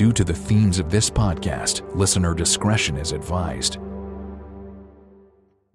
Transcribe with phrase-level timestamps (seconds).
[0.00, 3.76] Due to the themes of this podcast, listener discretion is advised.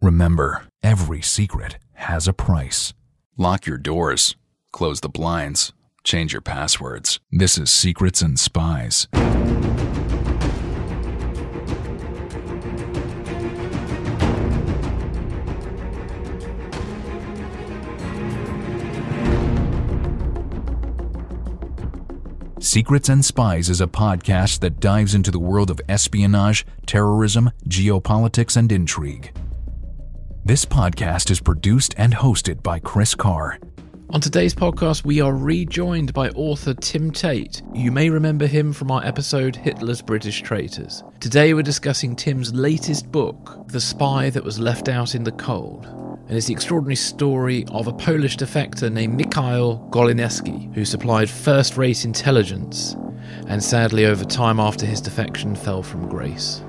[0.01, 2.91] Remember, every secret has a price.
[3.37, 4.35] Lock your doors,
[4.71, 7.19] close the blinds, change your passwords.
[7.31, 9.07] This is Secrets and Spies.
[22.75, 28.57] Secrets and Spies is a podcast that dives into the world of espionage, terrorism, geopolitics,
[28.57, 29.31] and intrigue.
[30.43, 33.59] This podcast is produced and hosted by Chris Carr.
[34.09, 37.61] On today's podcast, we are rejoined by author Tim Tate.
[37.73, 41.01] You may remember him from our episode Hitler's British Traitors.
[41.21, 46.04] Today, we're discussing Tim's latest book, The Spy That Was Left Out in the Cold
[46.27, 51.77] and it's the extraordinary story of a Polish defector named Mikhail Goleniewski, who supplied first
[51.77, 52.95] rate intelligence
[53.47, 56.63] and sadly, over time after his defection, fell from grace.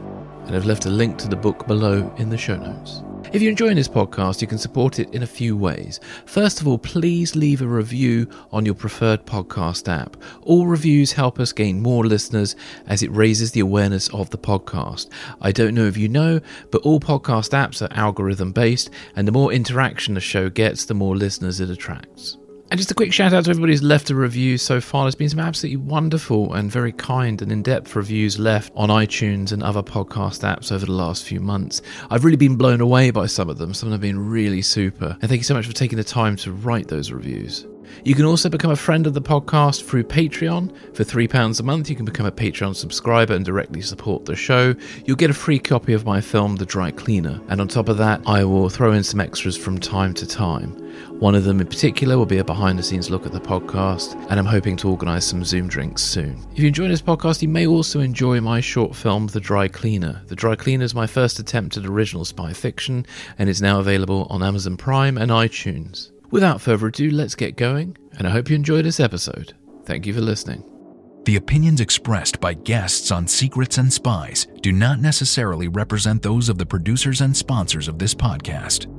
[0.45, 3.03] And I've left a link to the book below in the show notes.
[3.33, 5.99] If you're enjoying this podcast, you can support it in a few ways.
[6.27, 10.17] First of all, please leave a review on your preferred podcast app.
[10.43, 12.55] All reviews help us gain more listeners
[12.87, 15.09] as it raises the awareness of the podcast.
[15.41, 19.33] I don't know if you know, but all podcast apps are algorithm based, and the
[19.33, 22.39] more interaction a show gets, the more listeners it attracts.
[22.69, 25.05] And just a quick shout out to everybody who's left a review so far.
[25.05, 29.53] There's been some absolutely wonderful and very kind and in depth reviews left on iTunes
[29.53, 31.81] and other podcast apps over the last few months.
[32.11, 33.73] I've really been blown away by some of them.
[33.73, 35.17] Some have been really super.
[35.21, 37.67] And thank you so much for taking the time to write those reviews.
[38.05, 40.97] You can also become a friend of the podcast through Patreon.
[40.97, 44.75] For £3 a month, you can become a Patreon subscriber and directly support the show.
[45.05, 47.41] You'll get a free copy of my film, The Dry Cleaner.
[47.49, 50.86] And on top of that, I will throw in some extras from time to time.
[51.19, 54.15] One of them in particular will be a behind the scenes look at the podcast,
[54.29, 56.47] and I'm hoping to organise some Zoom drinks soon.
[56.53, 60.21] If you enjoy this podcast, you may also enjoy my short film, The Dry Cleaner.
[60.27, 63.07] The Dry Cleaner is my first attempt at original spy fiction
[63.39, 66.11] and is now available on Amazon Prime and iTunes.
[66.31, 69.55] Without further ado, let's get going, and I hope you enjoy this episode.
[69.87, 70.65] Thank you for listening.
[71.25, 76.59] The opinions expressed by guests on Secrets and Spies do not necessarily represent those of
[76.59, 78.93] the producers and sponsors of this podcast.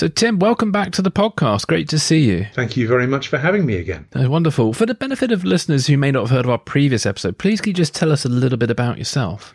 [0.00, 1.66] So, Tim, welcome back to the podcast.
[1.66, 2.46] Great to see you.
[2.54, 4.08] Thank you very much for having me again.
[4.18, 4.72] Uh, wonderful.
[4.72, 7.60] For the benefit of listeners who may not have heard of our previous episode, please
[7.60, 9.54] can you just tell us a little bit about yourself?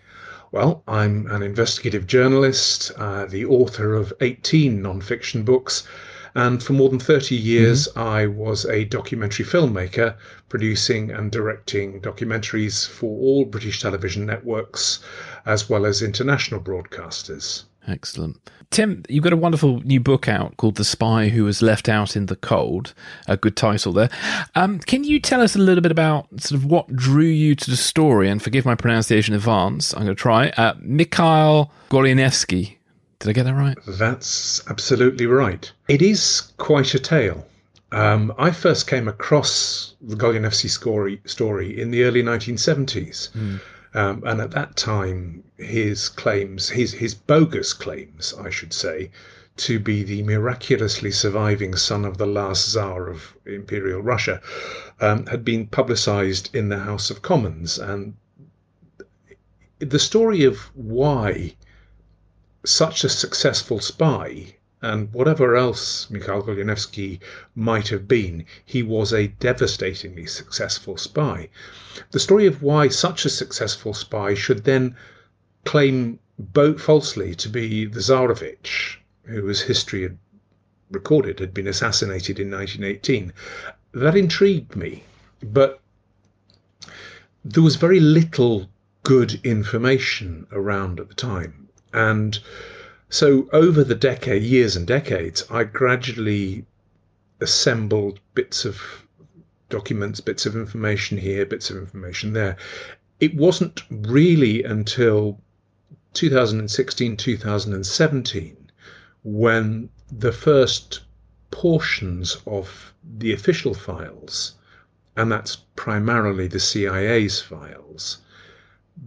[0.52, 5.88] Well, I'm an investigative journalist, uh, the author of 18 non-fiction books,
[6.36, 8.00] and for more than 30 years, mm-hmm.
[8.02, 10.16] I was a documentary filmmaker,
[10.50, 15.00] producing and directing documentaries for all British television networks,
[15.48, 17.64] as well as international broadcasters.
[17.88, 18.40] Excellent.
[18.72, 22.16] Tim, you've got a wonderful new book out called The Spy Who Was Left Out
[22.16, 22.94] in the Cold.
[23.28, 24.10] A good title there.
[24.56, 27.70] Um, can you tell us a little bit about sort of what drew you to
[27.70, 28.30] the story?
[28.30, 30.50] And forgive my pronunciation in advance, I'm going to try.
[30.50, 32.78] Uh, Mikhail Goleniewski.
[33.20, 33.78] Did I get that right?
[33.88, 35.72] That's absolutely right.
[35.88, 37.46] It is quite a tale.
[37.92, 43.32] Um, I first came across the Goleniewski story, story in the early 1970s.
[43.32, 43.62] Mm.
[43.96, 49.10] Um, and at that time, his claims, his, his bogus claims, I should say,
[49.58, 54.42] to be the miraculously surviving son of the last Tsar of Imperial Russia,
[55.00, 57.80] um, had been publicized in the House of Commons.
[57.80, 58.16] And
[59.80, 61.56] the story of why
[62.66, 64.55] such a successful spy
[64.86, 67.20] and whatever else Mikhail Goleniewski
[67.56, 71.50] might have been, he was a devastatingly successful spy.
[72.12, 74.96] The story of why such a successful spy should then
[75.64, 80.20] claim both falsely to be the Tsarevich, who, as history had
[80.92, 83.34] recorded, had been assassinated in 1918,
[83.94, 85.04] that intrigued me.
[85.42, 85.82] But
[87.44, 88.70] there was very little
[89.02, 91.70] good information around at the time.
[91.92, 92.38] And
[93.10, 96.66] so over the decade, years and decades, I gradually
[97.40, 98.82] assembled bits of
[99.70, 102.58] documents, bits of information here, bits of information there.
[103.20, 105.40] It wasn't really until
[106.14, 108.58] 2016, 2017
[109.24, 111.02] when the first
[111.50, 114.54] portions of the official files,
[115.16, 118.20] and that's primarily the CIA's files,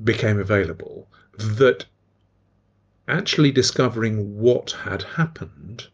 [0.03, 1.07] became available,
[1.39, 1.85] that
[3.09, 5.89] actually discovering what had happened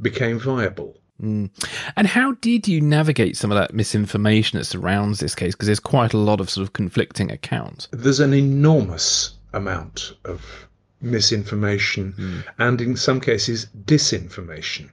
[0.00, 0.96] became viable.
[1.22, 1.50] Mm.
[1.96, 5.54] And how did you navigate some of that misinformation that surrounds this case?
[5.54, 7.88] Because there's quite a lot of sort of conflicting accounts.
[7.92, 10.68] There's an enormous amount of
[11.00, 12.44] misinformation mm.
[12.58, 14.90] and, in some cases, disinformation.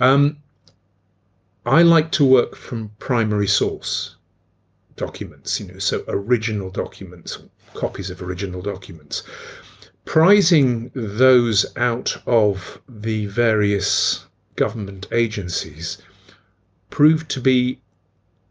[0.00, 0.38] Um,
[1.66, 4.16] I like to work from primary source.
[4.96, 7.38] documents, you know, so original documents,
[7.74, 9.22] copies of original documents.
[10.04, 15.96] Prizing those out of the various government agencies
[16.90, 17.80] proved to be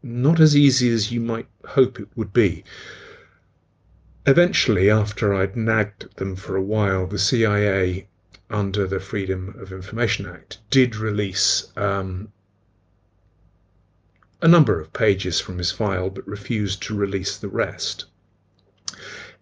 [0.02, 2.64] not as easy as you might hope it would be.
[4.26, 8.08] Eventually, after I'd nagged them for a while, the CIA,
[8.50, 12.32] under the Freedom of Information Act, did release um,
[14.42, 18.06] a number of pages from his file, but refused to release the rest.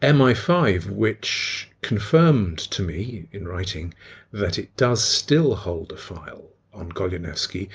[0.03, 3.93] MI5, which confirmed to me in writing
[4.31, 7.69] that it does still hold a file on Goleniewski,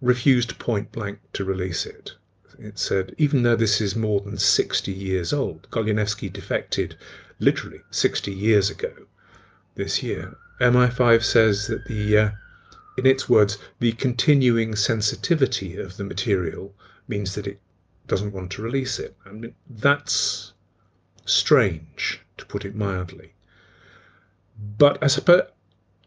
[0.00, 2.12] refused point blank to release it.
[2.58, 6.96] It said, even though this is more than 60 years old, Goleniewski defected
[7.38, 8.92] literally 60 years ago
[9.76, 10.36] this year.
[10.60, 12.30] MI5 says that the, uh,
[12.98, 16.74] in its words, the continuing sensitivity of the material
[17.08, 17.60] means that it
[18.06, 19.16] doesn't want to release it.
[19.24, 20.52] I mean, that's
[21.24, 23.32] strange, to put it mildly.
[24.78, 25.42] But I suppose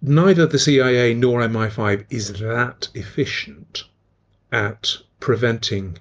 [0.01, 3.83] neither the CIA nor MI5 is that efficient
[4.51, 5.97] at preventing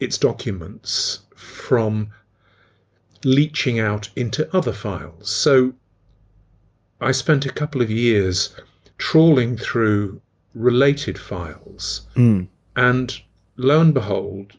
[0.00, 2.10] its documents from
[3.22, 5.30] leaching out into other files.
[5.30, 5.74] So
[7.00, 8.54] I spent a couple of years
[8.98, 10.20] trawling through
[10.54, 12.48] related files, mm.
[12.74, 13.20] and
[13.56, 14.54] lo and behold,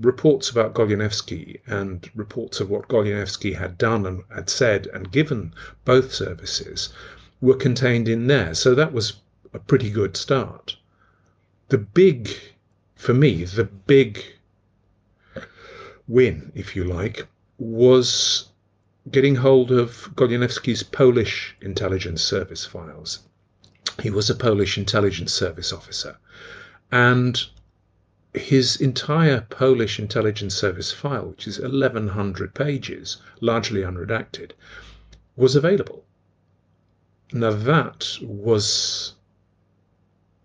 [0.00, 5.54] reports about Goleniewski and reports of what Goleniewski had done and had said and given
[5.84, 6.90] both services
[7.40, 8.54] were contained in there.
[8.54, 9.14] So that was
[9.52, 10.76] a pretty good start.
[11.68, 12.30] The big,
[12.94, 14.24] for me, the big
[16.06, 17.26] win, if you like,
[17.58, 18.48] was
[19.10, 23.20] getting hold of Goleniewski's Polish intelligence service files.
[24.02, 26.16] He was a Polish intelligence service officer.
[26.92, 27.42] And
[28.34, 34.52] his entire Polish intelligence service file, which is 1100 pages, largely unredacted,
[35.36, 36.04] was available.
[37.32, 39.14] Now that was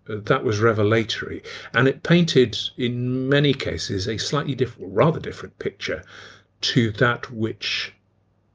[0.06, 1.42] that was revelatory,
[1.72, 6.02] and it painted, in many cases, a slightly different, rather different picture
[6.60, 7.92] to that which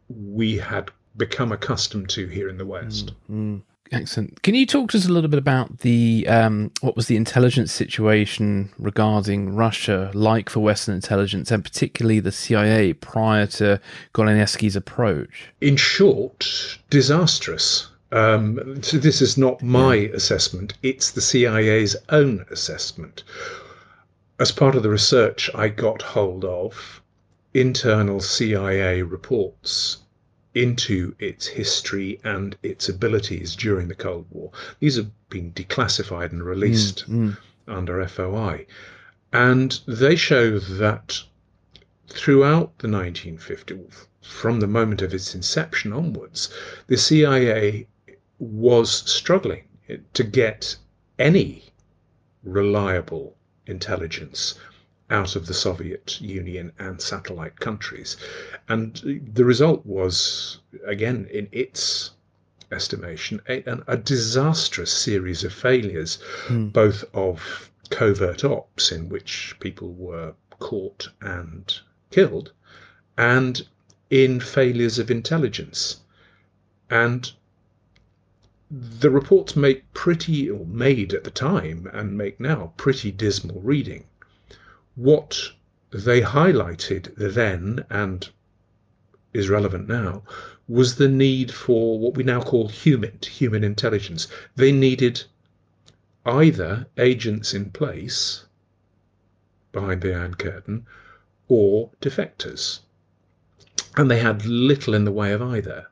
[0.09, 3.13] we had become accustomed to here in the West.
[3.23, 3.57] Mm-hmm.
[3.91, 4.43] Excellent.
[4.43, 7.71] Can you talk to us a little bit about the um, what was the intelligence
[7.71, 13.81] situation regarding Russia like for Western intelligence, and particularly the CIA prior to
[14.13, 15.51] Goleniewski's approach?
[15.61, 17.87] In short, disastrous.
[18.11, 23.23] Um, so this is not my assessment; it's the CIA's own assessment.
[24.39, 27.01] As part of the research I got hold of,
[27.55, 29.97] internal CIA reports
[30.55, 34.51] into its history and its abilities during the Cold War.
[34.79, 37.37] These have been declassified and released mm, mm.
[37.67, 38.65] under FOI.
[39.31, 41.21] And they show that
[42.07, 46.49] throughout the 1950s, from the moment of its inception onwards,
[46.87, 47.87] the CIA
[48.39, 49.65] was struggling
[50.13, 50.77] to get
[51.17, 51.65] any
[52.43, 53.35] reliable
[53.65, 54.55] intelligence
[55.11, 58.17] out of the Soviet Union and satellite countries.
[58.67, 58.95] And
[59.33, 62.11] the result was, again, in its
[62.71, 66.71] estimation, a, a disastrous series of failures, mm.
[66.71, 71.79] both of covert ops in which people were caught and
[72.11, 72.51] killed,
[73.17, 73.67] and
[74.09, 76.01] in failures of intelligence.
[76.89, 77.31] And
[78.69, 84.05] the reports make pretty, or made at the time and make now, pretty dismal reading
[84.99, 85.51] what
[85.91, 88.29] they highlighted then and
[89.33, 90.21] is relevant now
[90.67, 94.27] was the need for what we now call human human intelligence.
[94.57, 95.23] They needed
[96.25, 98.43] either agents in place
[99.71, 100.85] behind the Iron Curtain
[101.47, 102.81] or defectors.
[103.95, 105.87] And they had little in the way of either.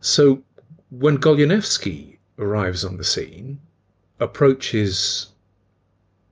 [0.00, 0.42] So
[0.88, 3.60] when Goleniewski arrives on the scene,
[4.18, 5.28] approaches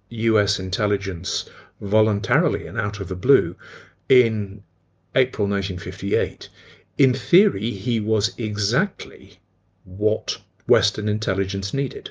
[0.09, 1.49] US intelligence
[1.81, 3.57] voluntarily and out of the blue
[4.09, 4.63] in
[5.15, 6.49] April 1958,
[6.99, 9.39] in theory, he was exactly
[9.85, 12.11] what Western intelligence needed.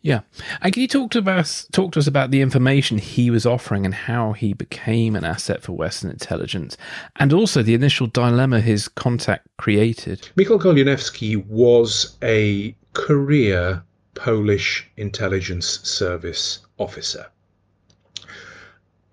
[0.00, 0.20] Yeah,
[0.60, 3.84] and can you talk to us talk to us about the information he was offering
[3.84, 6.76] and how he became an asset for Western intelligence,
[7.16, 10.30] and also the initial dilemma his contact created?
[10.34, 13.82] Mikhail Goleniewski was a career
[14.14, 17.26] Polish intelligence service officer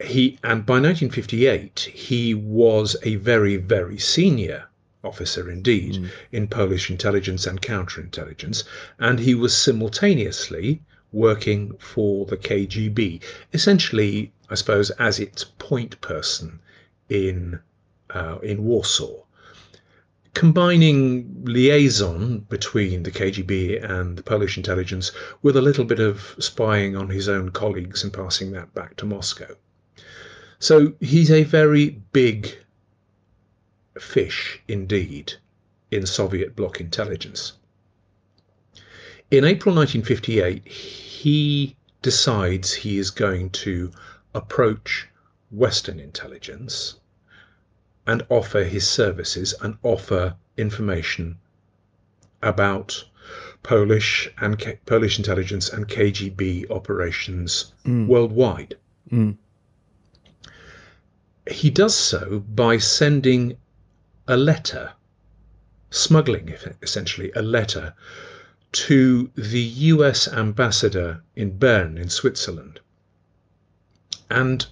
[0.04, 4.66] he and by 1958 he was a very very senior
[5.06, 6.10] officer indeed mm.
[6.32, 8.64] in Polish intelligence and counterintelligence,
[9.00, 10.82] and he was simultaneously
[11.14, 13.22] working for the KGB,
[13.54, 16.60] essentially, I suppose, as its point person
[17.08, 17.60] in
[18.10, 19.24] uh, in Warsaw,
[20.34, 25.12] combining liaison between the KGB and the Polish intelligence
[25.42, 29.06] with a little bit of spying on his own colleagues and passing that back to
[29.06, 29.56] Moscow.
[30.60, 32.58] So he's a very big
[34.00, 35.34] fish indeed
[35.92, 37.54] in Soviet bloc intelligence.
[39.32, 43.92] In April 1958, he decides he is going to
[44.34, 45.08] approach
[45.50, 46.96] Western intelligence
[48.06, 51.38] and offer his services and offer information
[52.44, 53.04] about
[53.64, 58.06] Polish and K- Polish intelligence and KGB operations mm.
[58.06, 58.76] worldwide.
[59.12, 59.38] Mm.
[61.52, 63.58] He does so by sending
[64.28, 64.94] a letter,
[65.92, 67.94] smuggling essentially a letter
[68.72, 72.80] to the US ambassador in Bern in Switzerland.
[74.30, 74.66] And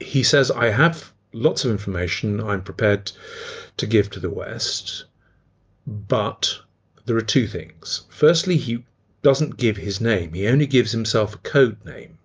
[0.00, 3.12] he says, I have lots of information I'm prepared
[3.76, 5.04] to give to the West,
[5.86, 6.58] but
[7.04, 8.02] there are two things.
[8.08, 8.84] Firstly, he
[9.22, 12.18] doesn't give his name, he only gives himself a code name.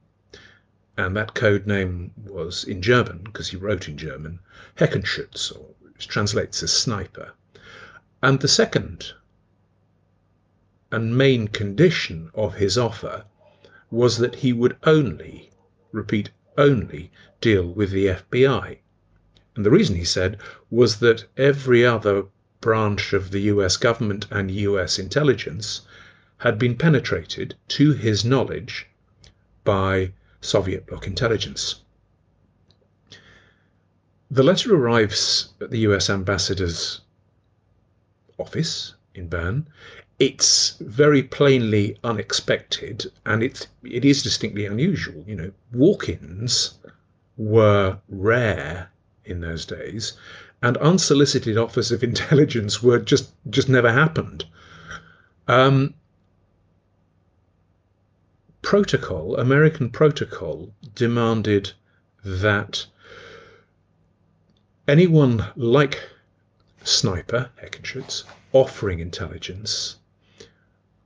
[1.04, 4.38] And that code name was in German, because he wrote in German,
[4.78, 7.32] Heckenschütz, or which translates as sniper.
[8.22, 9.14] And the second
[10.92, 13.26] and main condition of his offer
[13.90, 15.50] was that he would only,
[15.92, 17.10] repeat, only
[17.42, 18.78] deal with the FBI.
[19.56, 20.38] And the reason he said
[20.70, 22.26] was that every other
[22.60, 25.82] branch of the US government and US intelligence
[26.38, 28.86] had been penetrated, to his knowledge,
[29.64, 31.76] by Soviet bloc intelligence.
[34.30, 37.02] The letter arrives at the US ambassador's
[38.38, 39.68] office in Bern.
[40.20, 45.24] It's very plainly unexpected and it's, it is distinctly unusual.
[45.28, 46.76] You know, walk ins
[47.38, 48.90] were rare
[49.26, 50.14] in those days,
[50.62, 54.46] and unsolicited offers of intelligence were just just never happened.
[55.48, 55.94] Um,
[58.72, 61.74] protocol, American protocol, demanded
[62.24, 62.86] that
[64.88, 66.02] anyone like
[66.82, 68.24] Sniper Heckenschütz
[68.54, 69.98] offering intelligence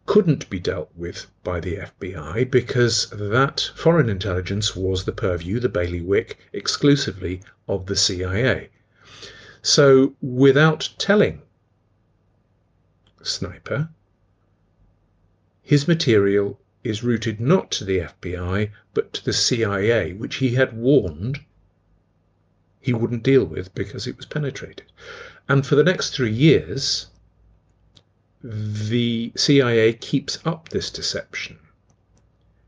[0.05, 5.67] couldn't be dealt with by the FBI because that foreign intelligence was the purview, the
[5.67, 8.69] bailiwick, exclusively of the CIA.
[9.63, 11.41] So without telling
[13.23, 13.89] Sniper,
[15.63, 20.77] his material is routed not to the FBI but to the CIA, which he had
[20.77, 21.39] warned
[22.79, 24.91] he wouldn't deal with because it was penetrated.
[25.49, 27.07] And for the next three years,
[28.43, 31.57] the CIA keeps up this deception.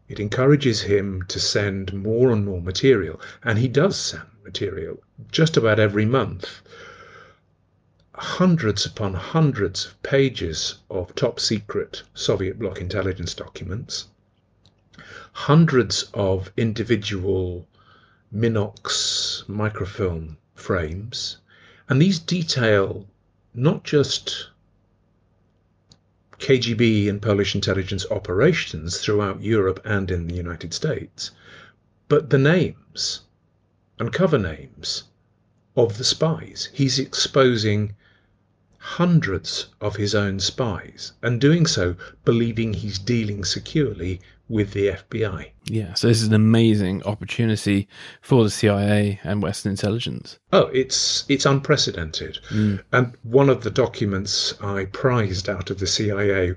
[0.10, 5.56] It encourages him to send more and more material, and he does send material just
[5.56, 6.62] about every month.
[8.20, 14.06] Hundreds upon hundreds of pages of top secret Soviet bloc intelligence documents,
[15.32, 17.68] hundreds of individual
[18.32, 21.38] Minox microfilm frames,
[21.90, 23.08] and these detail
[23.56, 24.50] not just
[26.38, 31.32] KGB and Polish intelligence operations throughout Europe and in the United States,
[32.08, 33.22] but the names
[33.98, 35.06] and cover names
[35.76, 36.70] of the spies.
[36.74, 37.96] He's exposing
[38.88, 45.52] hundreds of his own spies and doing so believing he's dealing securely with the FBI.
[45.66, 47.90] Yeah, so this is an amazing opportunity
[48.22, 50.40] for the CIA and Western intelligence.
[50.54, 52.40] Oh, it's it's unprecedented.
[52.50, 52.82] Mm.
[52.94, 56.56] And one of the documents I prized out of the CIA,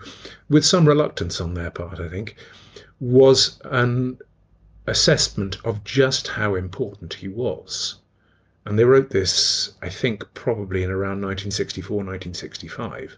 [0.48, 2.36] with some reluctance on their part, I think,
[3.00, 4.18] was an
[4.86, 7.96] assessment of just how important he was.
[8.66, 13.16] And they wrote this, I think, probably in around 1964, 1965.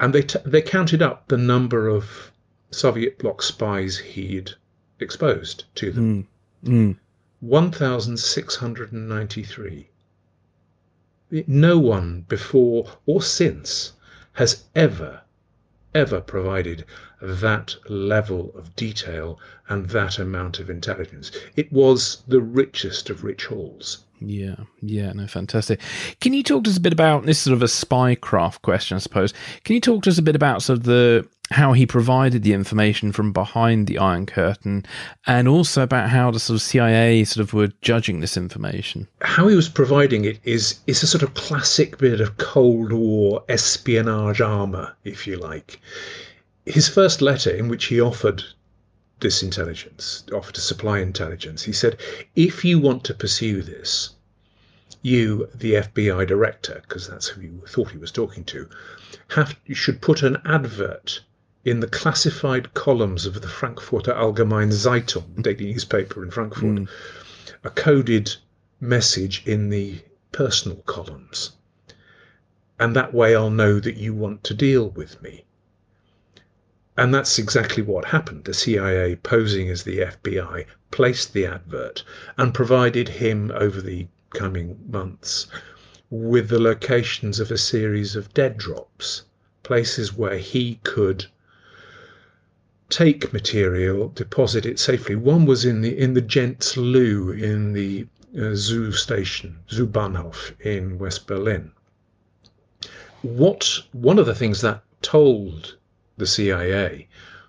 [0.00, 2.32] And they, they counted up the number of
[2.70, 4.52] Soviet bloc spies he'd
[4.98, 6.26] exposed to them.
[6.64, 6.70] Mm.
[6.70, 6.96] Mm.
[7.40, 9.90] 1,693.
[11.46, 13.92] No one before or since
[14.32, 15.20] has ever,
[15.94, 16.84] ever provided
[17.20, 21.30] that level of detail and that amount of intelligence.
[21.54, 24.05] It was the richest of rich hauls.
[24.20, 25.80] Yeah, yeah, no, fantastic.
[26.20, 28.98] Can you talk to us a bit about this sort of a spycraft question, I
[28.98, 29.34] suppose?
[29.64, 32.52] Can you talk to us a bit about sort of the how he provided the
[32.52, 34.84] information from behind the Iron Curtain,
[35.26, 39.06] and also about how the sort of CIA sort of were judging this information.
[39.20, 43.44] How he was providing it is is a sort of classic bit of Cold War
[43.48, 45.80] espionage armor, if you like.
[46.64, 48.42] His first letter, in which he offered
[49.20, 51.62] this intelligence, offer to supply intelligence.
[51.62, 51.98] He said,
[52.34, 54.10] if you want to pursue this,
[55.02, 58.68] you, the FBI director, because that's who you thought he was talking to,
[59.28, 61.22] have you should put an advert
[61.64, 66.88] in the classified columns of the Frankfurter Allgemeine Zeitung, daily newspaper in Frankfurt, mm.
[67.64, 68.36] a coded
[68.80, 71.52] message in the personal columns.
[72.78, 75.44] And that way I'll know that you want to deal with me.
[76.96, 78.44] And that's exactly what happened.
[78.44, 82.02] The CIA, posing as the FBI, placed the advert
[82.38, 85.46] and provided him over the coming months
[86.10, 89.22] with the locations of a series of dead drops,
[89.62, 91.26] places where he could
[92.88, 95.16] take material, deposit it safely.
[95.16, 98.06] One was in the in the Gents Loo in the
[98.38, 101.72] uh, zoo station, Zoo-Bahnhof in West Berlin.
[103.22, 105.76] What one of the things that told
[106.16, 107.08] the CIA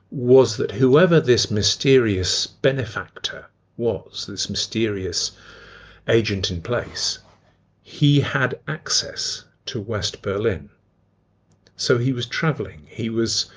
[0.09, 5.31] was that whoever this mysterious benefactor was, this mysterious
[6.07, 7.19] agent in place,
[7.83, 10.69] he had access to West Berlin.
[11.75, 12.87] So he was traveling.
[12.89, 13.47] He was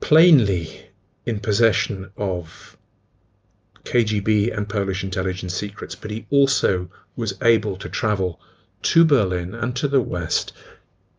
[0.00, 0.90] plainly
[1.24, 2.76] in possession of
[3.84, 8.40] KGB and Polish intelligence secrets, but he also was able to travel
[8.82, 10.52] to Berlin and to the West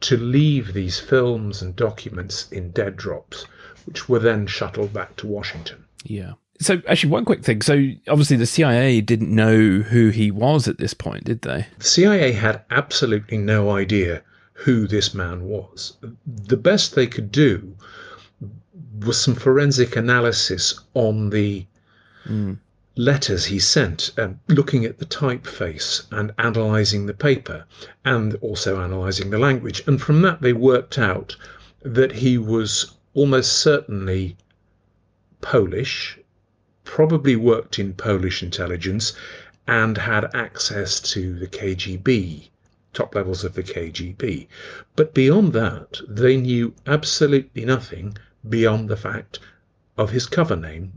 [0.02, 3.46] to leave these films and documents in dead drops,
[3.86, 5.86] which were then shuttled back to Washington.
[6.04, 6.34] Yeah.
[6.60, 7.62] So, actually, one quick thing.
[7.62, 11.68] So, obviously, the CIA didn't know who he was at this point, did they?
[11.78, 14.24] The CIA had absolutely no idea
[14.54, 15.98] who this man was.
[16.26, 17.76] The best they could do
[19.06, 21.66] was some forensic analysis on the
[22.26, 22.58] mm.
[22.98, 27.64] Letters he sent, and looking at the typeface and analysing the paper,
[28.04, 29.84] and also analysing the language.
[29.86, 31.36] And from that, they worked out
[31.84, 34.36] that he was almost certainly
[35.42, 36.18] Polish,
[36.84, 39.14] probably worked in Polish intelligence,
[39.68, 42.50] and had access to the KGB
[42.94, 44.48] top levels of the KGB.
[44.96, 48.18] But beyond that, they knew absolutely nothing
[48.50, 49.40] beyond the fact
[49.98, 50.92] of his cover name,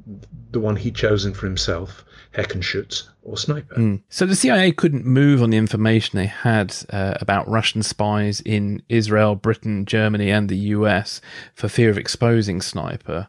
[0.50, 3.74] the one he'd chosen for himself, Heckenschütz or Sniper.
[3.74, 4.02] Mm.
[4.08, 8.82] So the CIA couldn't move on the information they had uh, about Russian spies in
[8.88, 11.20] Israel, Britain, Germany, and the US
[11.54, 13.28] for fear of exposing Sniper.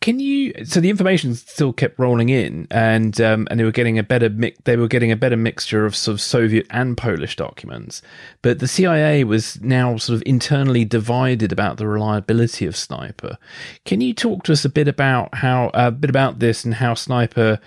[0.00, 0.54] Can you?
[0.64, 4.30] So the information still kept rolling in, and um, and they were getting a better
[4.30, 4.58] mix.
[4.64, 8.00] They were getting a better mixture of sort of Soviet and Polish documents.
[8.40, 13.36] But the CIA was now sort of internally divided about the reliability of Sniper.
[13.84, 16.94] Can you talk to us a bit about how a bit about this and how
[16.94, 17.60] Sniper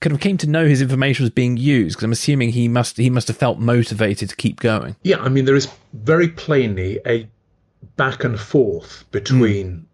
[0.00, 1.96] kind of came to know his information was being used?
[1.96, 4.94] Because I'm assuming he must he must have felt motivated to keep going.
[5.02, 7.28] Yeah, I mean there is very plainly a
[7.96, 9.66] back and forth between.
[9.66, 9.84] Mm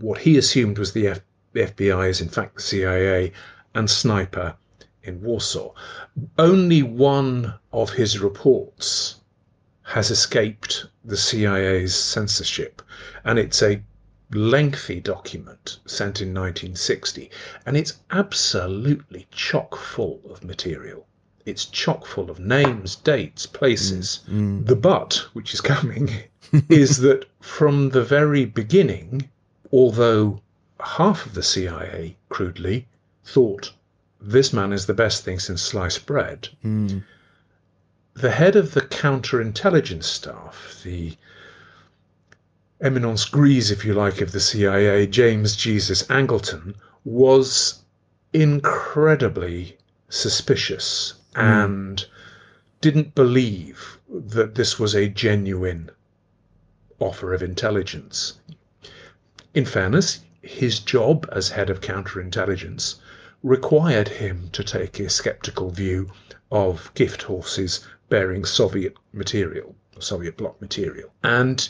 [0.00, 1.20] what he assumed was the, F-
[1.52, 3.32] the FBI is in fact the CIA
[3.74, 4.54] and Sniper
[5.02, 5.72] in Warsaw.
[6.38, 9.16] Only one of his reports
[9.82, 12.82] has escaped the CIA's censorship,
[13.24, 13.82] and it's a
[14.32, 17.30] lengthy document sent in 1960,
[17.66, 21.06] and it's absolutely chock full of material.
[21.46, 24.20] It's chock full of names, dates, places.
[24.28, 24.66] Mm, mm.
[24.66, 26.10] The but, which is coming,
[26.68, 29.28] is that from the very beginning,
[29.72, 30.40] although
[30.80, 32.88] half of the CIA, crudely,
[33.24, 33.72] thought
[34.20, 37.02] this man is the best thing since sliced bread, mm.
[38.14, 41.16] the head of the counterintelligence staff, the
[42.80, 47.80] eminence grise, if you like, of the CIA, James Jesus Angleton, was
[48.32, 49.76] incredibly
[50.08, 51.42] suspicious mm.
[51.42, 52.06] and
[52.80, 55.90] didn't believe that this was a genuine
[56.98, 58.38] offer of intelligence.
[59.52, 63.00] In fairness, his job as head of counterintelligence
[63.42, 66.12] required him to take a skeptical view
[66.52, 71.12] of gift horses bearing Soviet material, Soviet bloc material.
[71.24, 71.68] And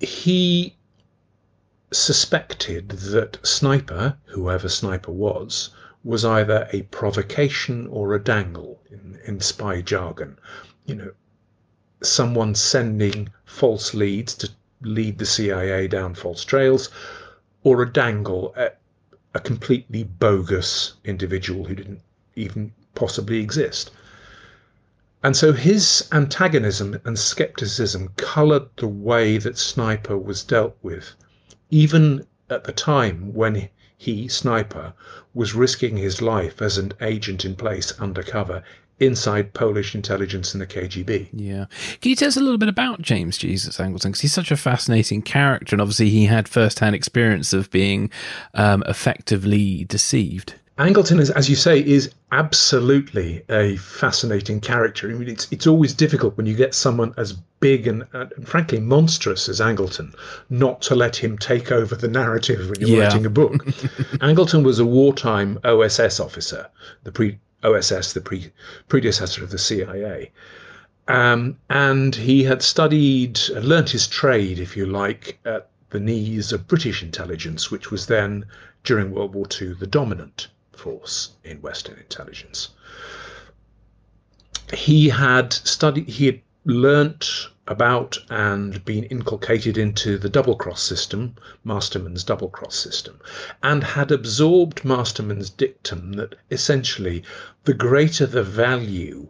[0.00, 0.74] he
[1.92, 5.70] suspected that Sniper, whoever Sniper was,
[6.02, 10.38] was either a provocation or a dangle in, in spy jargon.
[10.86, 11.12] You know,
[12.02, 14.50] someone sending false leads to
[14.82, 16.90] lead the CIA down false trails,
[17.62, 18.54] or a dangle
[19.34, 22.00] a completely bogus individual who didn't
[22.36, 23.90] even possibly exist.
[25.22, 31.14] And so his antagonism and skepticism coloured the way that Sniper was dealt with,
[31.70, 34.92] even at the time when he, Sniper,
[35.34, 38.62] was risking his life as an agent in place undercover
[38.98, 41.28] inside Polish intelligence and the KGB.
[41.32, 41.66] Yeah.
[42.00, 44.06] Can you tell us a little bit about James Jesus Angleton?
[44.06, 48.10] Because he's such a fascinating character, and obviously he had first hand experience of being
[48.54, 50.54] um, effectively deceived.
[50.78, 55.08] Angleton, is, as you say, is absolutely a fascinating character.
[55.08, 58.46] I mean, it's it's always difficult when you get someone as big and, uh, and
[58.46, 60.14] frankly monstrous as Angleton,
[60.50, 63.04] not to let him take over the narrative when you're yeah.
[63.04, 63.52] writing a book.
[64.20, 66.68] Angleton was a wartime OSS officer,
[67.04, 68.52] the pre OSS, the pre,
[68.88, 70.30] predecessor of the CIA.
[71.08, 76.66] Um, and he had studied, learnt his trade, if you like, at the knees of
[76.66, 78.44] British intelligence, which was then,
[78.84, 82.70] during World War II, the dominant force in Western intelligence.
[84.72, 91.34] He had studied, he had learnt about and been inculcated into the double cross system,
[91.64, 93.20] Masterman's double cross system,
[93.62, 97.24] and had absorbed Masterman's dictum that essentially
[97.64, 99.28] the greater the value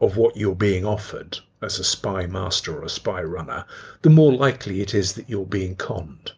[0.00, 3.64] of what you're being offered as a spy master or a spy runner,
[4.02, 6.32] the more likely it is that you're being conned.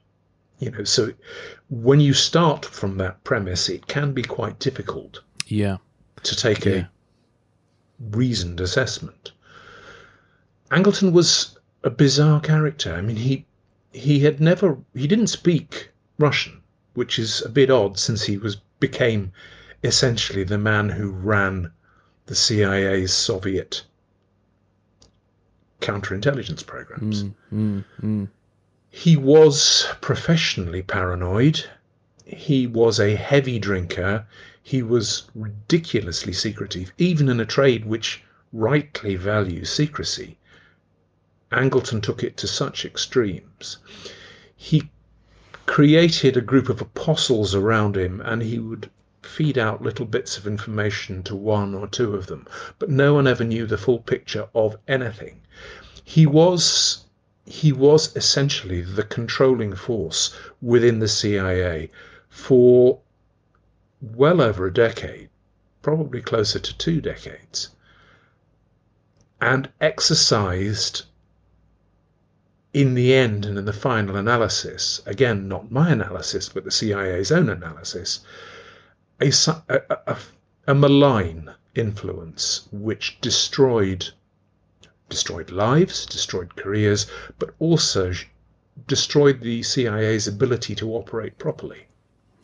[0.59, 1.13] You know, so
[1.69, 5.21] when you start from that premise, it can be quite difficult.
[5.47, 5.79] Yeah.
[6.23, 6.73] To take yeah.
[6.73, 6.87] a
[8.01, 9.33] reasoned assessment.
[10.71, 12.95] Angleton was a bizarre character.
[12.95, 13.45] I mean, he
[13.93, 16.63] he had never he didn't speak Russian,
[16.95, 19.31] which is a bit odd since he was became
[19.85, 21.71] essentially the man who ran
[22.27, 23.85] the CIA's Soviet
[25.83, 27.25] counterintelligence programs.
[27.25, 28.29] Mm, mm, mm.
[28.91, 31.63] He was professionally paranoid.
[32.25, 34.27] He was a heavy drinker.
[34.63, 38.23] He was ridiculously secretive, even in a trade which
[38.53, 40.39] rightly values secrecy.
[41.57, 43.79] Angleton took it to such extremes.
[44.57, 44.91] He
[45.67, 48.91] created a group of apostles around him and he would
[49.23, 52.45] feed out little bits of information to one or two of them,
[52.81, 55.43] but no one ever knew the full picture of anything.
[56.03, 57.05] He was
[57.47, 61.89] he was essentially the controlling force within the CIA
[62.29, 62.99] for
[64.01, 65.29] well over a decade,
[65.83, 67.69] probably closer to two decades,
[69.41, 71.03] and exercised
[72.75, 77.31] in the end and in the final analysis, again, not my analysis, but the CIA's
[77.31, 78.21] own analysis,
[79.21, 79.33] a,
[79.69, 80.19] a, a,
[80.67, 84.11] a malign influence which destroyed
[85.09, 87.07] destroyed lives, destroyed careers,
[87.39, 88.13] but also
[88.89, 91.87] destroyed the CIA's ability to operate properly.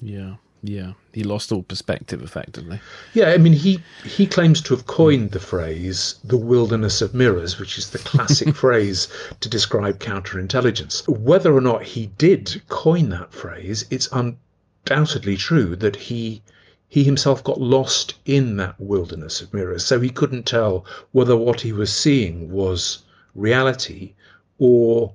[0.01, 0.37] Yeah.
[0.63, 2.81] Yeah, he lost all perspective effectively.
[3.15, 7.59] Yeah, I mean he he claims to have coined the phrase "the wilderness of mirrors,"
[7.59, 9.09] which is the classic phrase
[9.41, 11.09] to describe counterintelligence.
[11.09, 16.43] Whether or not he did coin that phrase, it's undoubtedly true that he
[16.89, 21.63] he himself got lost in that wilderness of mirrors, so he couldn't tell whether what
[21.63, 22.99] he was seeing was
[23.35, 24.13] reality
[24.59, 25.15] or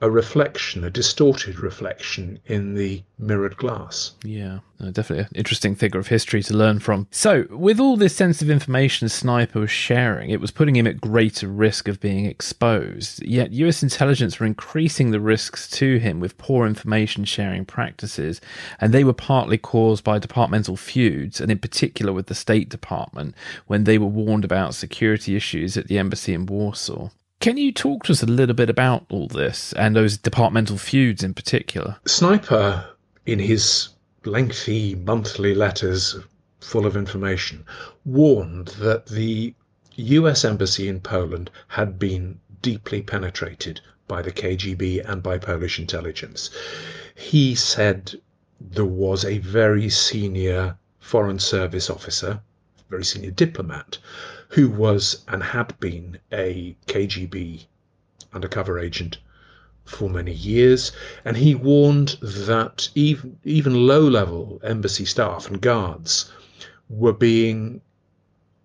[0.00, 4.12] a reflection, a distorted reflection in the mirrored glass.
[4.22, 4.60] Yeah,
[4.92, 7.08] definitely an interesting figure of history to learn from.
[7.10, 11.48] So, with all this sensitive information Sniper was sharing, it was putting him at greater
[11.48, 13.22] risk of being exposed.
[13.24, 18.40] Yet, US intelligence were increasing the risks to him with poor information sharing practices,
[18.80, 23.34] and they were partly caused by departmental feuds, and in particular with the State Department,
[23.66, 27.10] when they were warned about security issues at the embassy in Warsaw.
[27.48, 31.24] Can you talk to us a little bit about all this and those departmental feuds
[31.24, 31.96] in particular?
[32.06, 32.84] Sniper,
[33.24, 33.88] in his
[34.26, 36.14] lengthy monthly letters
[36.60, 37.64] full of information,
[38.04, 39.54] warned that the
[39.96, 46.50] US Embassy in Poland had been deeply penetrated by the KGB and by Polish intelligence.
[47.14, 48.12] He said
[48.60, 52.42] there was a very senior Foreign Service officer,
[52.90, 53.96] very senior diplomat,
[54.48, 57.66] who was and had been a KGB
[58.32, 59.18] undercover agent
[59.84, 60.92] for many years,
[61.24, 66.32] and he warned that even even low-level embassy staff and guards
[66.88, 67.80] were being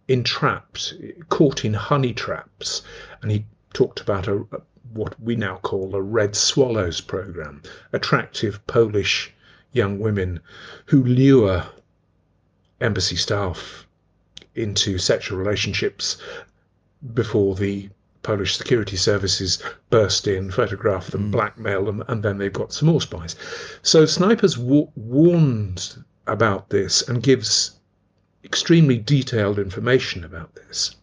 [0.08, 0.94] entrapped,
[1.30, 2.82] caught in honey traps,
[3.22, 4.46] and he talked about a,
[4.94, 9.34] what we now call a Red Swallows program, attractive Polish
[9.72, 10.40] young women
[10.86, 11.66] who lure
[12.80, 13.88] embassy staff
[14.56, 16.18] into sexual relationships
[17.14, 17.90] before the
[18.24, 21.32] Polish security services burst in, photograph them, mm.
[21.32, 23.36] blackmail them, and then they've got some more spies.
[23.82, 27.72] So Snipers wa- warns about this and gives
[28.46, 30.96] extremely detailed information about this.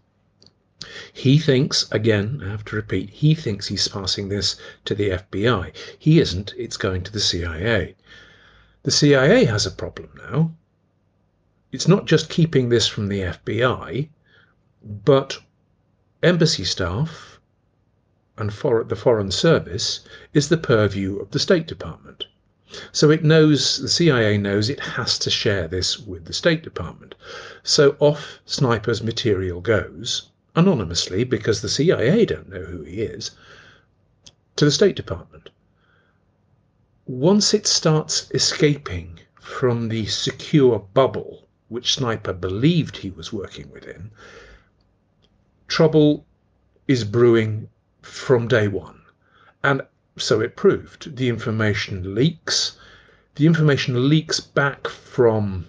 [1.12, 5.74] He thinks, again, I have to repeat, he thinks he's passing this to the FBI.
[5.98, 7.96] He isn't, it's going to the CIA.
[8.82, 10.54] The CIA has a problem now
[11.72, 14.09] it's not just keeping this from the FBI,
[14.83, 15.38] But
[16.22, 17.38] embassy staff
[18.38, 20.00] and for, the Foreign Service
[20.33, 22.24] is the purview of the State Department.
[22.92, 27.14] So it knows, the CIA knows it has to share this with the State Department.
[27.62, 33.33] So off Sniper's material goes, anonymously, because the CIA don't know who he is,
[34.56, 35.50] to the State Department.
[37.06, 41.39] Once it starts escaping from the secure bubble
[41.70, 44.11] which Sniper believed he was working within,
[45.68, 46.26] trouble
[46.87, 47.70] is brewing
[48.02, 49.00] from day one.
[49.62, 49.83] And
[50.18, 51.16] so it proved.
[51.16, 52.76] The information leaks.
[53.37, 55.68] The information leaks back from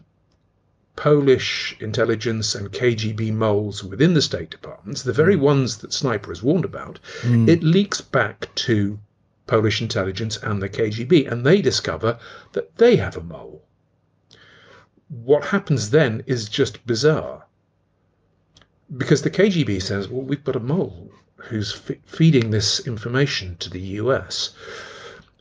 [0.96, 5.40] Polish intelligence and KGB moles within the State Departments, the very mm.
[5.40, 7.00] ones that Sniper has warned about.
[7.22, 7.48] Mm.
[7.48, 9.00] It leaks back to
[9.48, 12.20] Polish intelligence and the KGB, and they discover
[12.54, 13.64] that they have a mole.
[15.12, 17.46] What happens then is just bizarre
[18.98, 23.70] because the KGB says, well, we've got a mole who's f- feeding this information to
[23.70, 24.52] the US.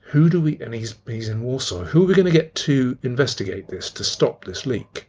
[0.02, 2.98] Who do we, and he's, he's in Warsaw, who are we going to get to
[3.02, 5.08] investigate this to stop this leak?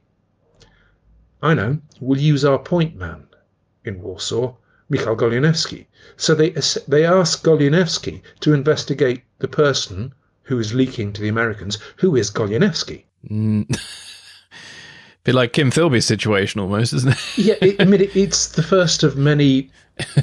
[1.41, 3.27] I know, we'll use our point man
[3.83, 4.55] in Warsaw,
[4.89, 5.87] Mikhail Goleniewski.
[6.17, 6.51] So they,
[6.87, 12.29] they ask Goleniewski to investigate the person who is leaking to the Americans, who is
[12.29, 13.03] Goleniewski.
[13.29, 13.67] Mm.
[15.23, 17.37] bit like Kim Philby's situation almost, isn't it?
[17.37, 19.69] yeah, it, I mean, it, it's the first of many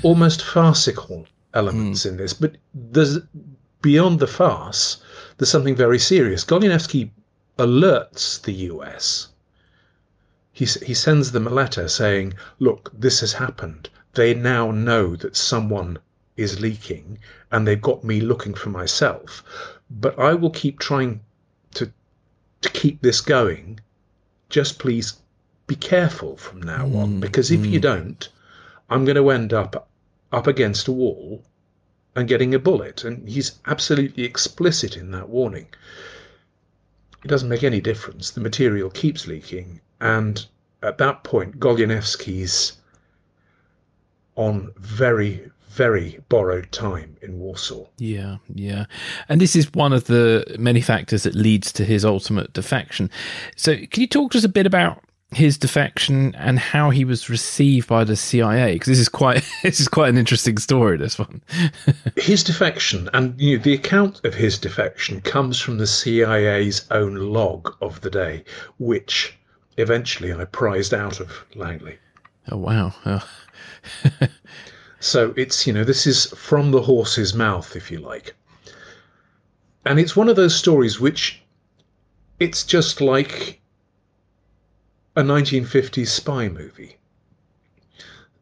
[0.02, 2.10] almost farcical elements mm.
[2.10, 3.18] in this, but there's
[3.80, 4.98] beyond the farce,
[5.36, 6.44] there's something very serious.
[6.44, 7.10] Goleniewski
[7.58, 9.28] alerts the US.
[10.52, 13.88] He, he sends them a letter saying, Look, this has happened.
[14.14, 15.98] They now know that someone
[16.36, 17.18] is leaking
[17.52, 19.44] and they've got me looking for myself.
[19.90, 21.20] But I will keep trying
[21.74, 21.92] to,
[22.62, 23.80] to keep this going
[24.48, 25.14] just please
[25.66, 27.70] be careful from now mm, on because if mm.
[27.70, 28.28] you don't,
[28.88, 29.88] I'm going to end up
[30.32, 31.42] up against a wall
[32.14, 33.04] and getting a bullet.
[33.04, 35.66] And he's absolutely explicit in that warning.
[37.24, 38.30] It doesn't make any difference.
[38.30, 39.80] The material keeps leaking.
[40.00, 40.44] And
[40.82, 42.74] at that point, Goleniewski's
[44.36, 47.86] on very, very borrowed time in Warsaw.
[47.98, 48.86] Yeah, yeah.
[49.28, 53.10] And this is one of the many factors that leads to his ultimate defection.
[53.56, 57.28] So, can you talk to us a bit about his defection and how he was
[57.28, 61.18] received by the CIA because this is quite this is quite an interesting story this
[61.18, 61.42] one
[62.16, 67.14] his defection and you know, the account of his defection comes from the CIA's own
[67.14, 68.42] log of the day
[68.78, 69.36] which
[69.76, 71.98] eventually I prized out of Langley
[72.50, 73.28] oh wow oh.
[75.00, 78.34] So it's, you know, this is from the horse's mouth, if you like.
[79.84, 81.40] And it's one of those stories which
[82.40, 83.60] it's just like
[85.16, 86.98] a 1950s spy movie.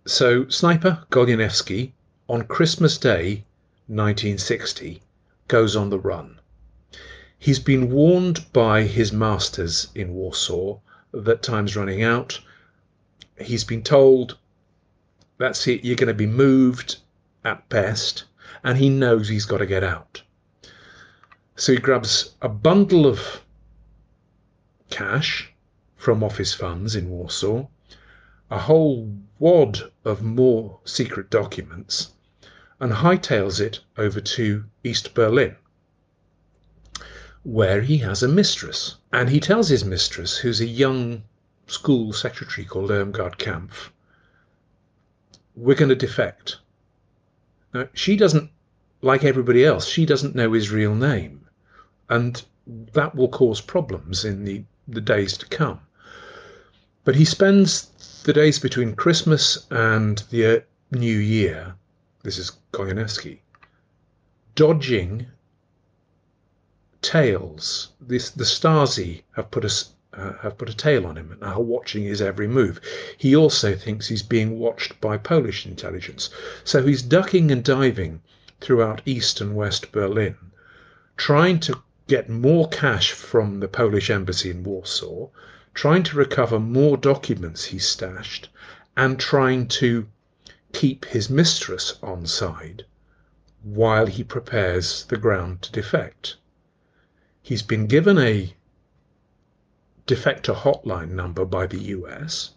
[0.07, 1.93] So Sniper Goleniewski
[2.29, 3.45] on Christmas Day
[3.89, 5.03] 1960
[5.49, 6.41] goes on the run.
[7.39, 10.79] He's been warned by his masters in Warsaw
[11.13, 12.41] that time's running out.
[13.41, 14.37] He's been told
[15.39, 15.85] that's it.
[15.85, 16.97] You're going to be moved
[17.45, 18.25] at best.
[18.65, 20.23] And he knows he's got to get out.
[21.57, 23.43] So he grabs a bundle of
[24.91, 25.53] cash
[25.97, 27.67] from office funds in Warsaw,
[28.51, 32.13] a whole wad of more secret documents,
[32.79, 35.57] and hightails it over to East Berlin,
[37.43, 38.97] where he has a mistress.
[39.13, 41.23] And he tells his mistress, who's a young
[41.67, 43.91] school secretary called Irmgard Kampf,
[45.57, 46.59] we're going to defect.
[47.73, 48.51] Now, she doesn't,
[49.03, 51.47] like everybody else, she doesn't know his real name.
[52.09, 55.81] And that will cause problems in the, the days to come.
[57.05, 61.75] But he spends the days between Christmas and the uh, New Year,
[62.23, 63.39] this is Goleniewski,
[64.55, 65.27] dodging
[67.03, 67.91] tails.
[68.01, 69.85] This, the Stasi have put a,
[70.17, 72.81] uh, have put a tail on him and are watching his every move.
[73.19, 76.31] He also thinks he's being watched by Polish intelligence.
[76.65, 78.23] So he's ducking and diving
[78.61, 80.37] throughout East and West Berlin,
[81.17, 85.29] trying to get more cash from the Polish embassy in Warsaw,
[85.75, 88.49] trying to recover more documents he stashed,
[88.97, 90.09] and trying to
[90.73, 92.85] keep his mistress on side
[93.63, 96.37] while he prepares the ground to defect.
[97.43, 98.56] He's been given a
[100.07, 102.51] defector hotline number by the US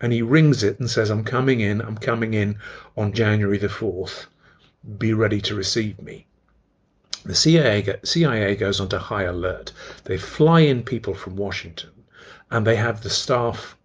[0.00, 2.58] and he rings it and says, I'm coming in, I'm coming in
[2.96, 4.26] on January the 4th.
[4.98, 6.26] Be ready to receive me.
[7.24, 9.72] The CIA, CIA goes on to high alert.
[10.04, 11.90] They fly in people from Washington
[12.50, 13.76] and they have the staff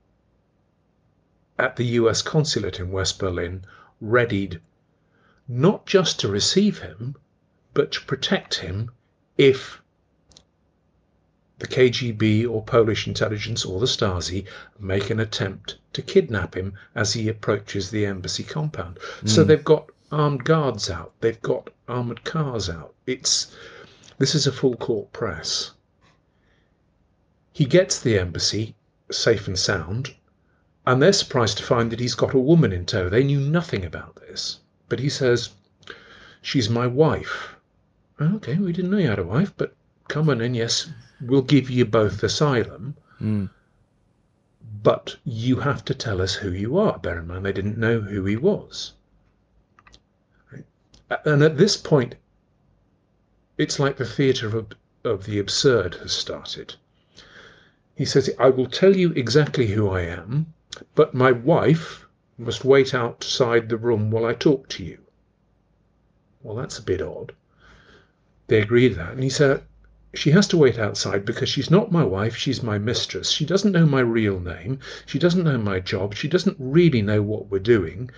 [1.60, 3.64] at the US consulate in West Berlin
[4.02, 4.60] readied
[5.48, 7.16] not just to receive him,
[7.74, 8.92] but to protect him
[9.38, 9.82] if
[11.60, 14.46] the KGB or Polish intelligence or the Stasi
[14.80, 19.00] make an attempt to kidnap him as he approaches the embassy compound.
[19.22, 19.30] Mm.
[19.30, 19.48] So hmm.
[19.48, 22.94] they've got armed guards out, they've got armored cars out.
[23.08, 23.48] It's
[24.20, 25.72] this is a full court press.
[27.54, 28.76] He gets the embassy
[29.10, 30.14] safe and sound,
[30.86, 33.10] and they're surprised to find that he's got a woman in tow.
[33.10, 35.50] They knew nothing about this, but he says,
[36.42, 37.56] "She's my wife."
[38.20, 39.76] Okay, we didn't know you had a wife, but
[40.08, 40.54] come on in.
[40.54, 40.90] Yes,
[41.22, 42.96] we'll give you both asylum.
[43.22, 43.50] Mm.
[44.84, 47.00] But you have to tell us who you are.
[47.00, 48.94] Bear in mind, they didn't know who he was.
[51.26, 52.16] And at this point,
[53.58, 54.68] it's like the theatre of,
[55.04, 56.76] of the absurd has started.
[57.96, 60.54] He says, I will tell you exactly who I am,
[60.94, 62.06] but my wife
[62.38, 65.00] must wait outside the room while I talk to you.
[66.44, 67.34] Well, that's a bit odd.
[68.48, 69.14] They agreed that.
[69.14, 69.64] And he said,
[70.14, 73.30] She has to wait outside because she's not my wife, she's my mistress.
[73.30, 77.22] She doesn't know my real name, she doesn't know my job, she doesn't really know
[77.22, 78.10] what we're doing.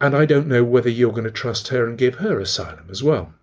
[0.00, 3.02] And I don't know whether you're going to trust her and give her asylum as
[3.02, 3.34] well.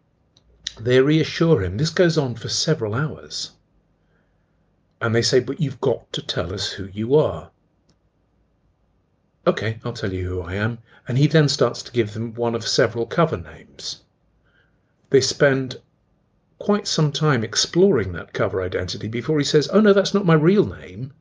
[0.80, 1.78] They reassure him.
[1.78, 3.52] This goes on for several hours.
[5.00, 7.52] And they say, But you've got to tell us who you are.
[9.46, 10.80] Okay, I'll tell you who I am.
[11.08, 14.04] And he then starts to give them one of several cover names.
[15.12, 15.80] They spend
[16.60, 20.34] quite some time exploring that cover identity before he says, Oh, no, that's not my
[20.34, 21.13] real name.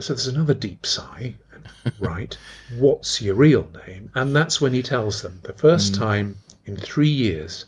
[0.00, 1.36] So there's another deep sigh.
[1.98, 2.36] right,
[2.76, 4.10] what's your real name?
[4.14, 5.98] And that's when he tells them, the first mm.
[5.98, 7.64] time in three years,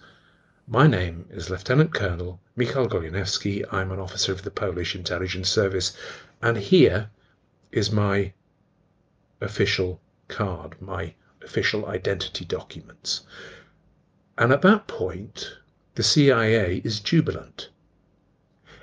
[0.68, 3.64] my name is Lieutenant Colonel Mikhail Goleniewski.
[3.72, 5.96] I'm an officer of the Polish intelligence service.
[6.42, 7.10] And here
[7.70, 8.32] is my
[9.40, 13.22] official card, my official identity documents.
[14.38, 15.56] And at that point,
[15.94, 17.70] the CIA is jubilant.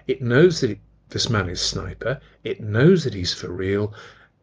[0.08, 3.94] It knows that it, this man is sniper, it knows that he's for real,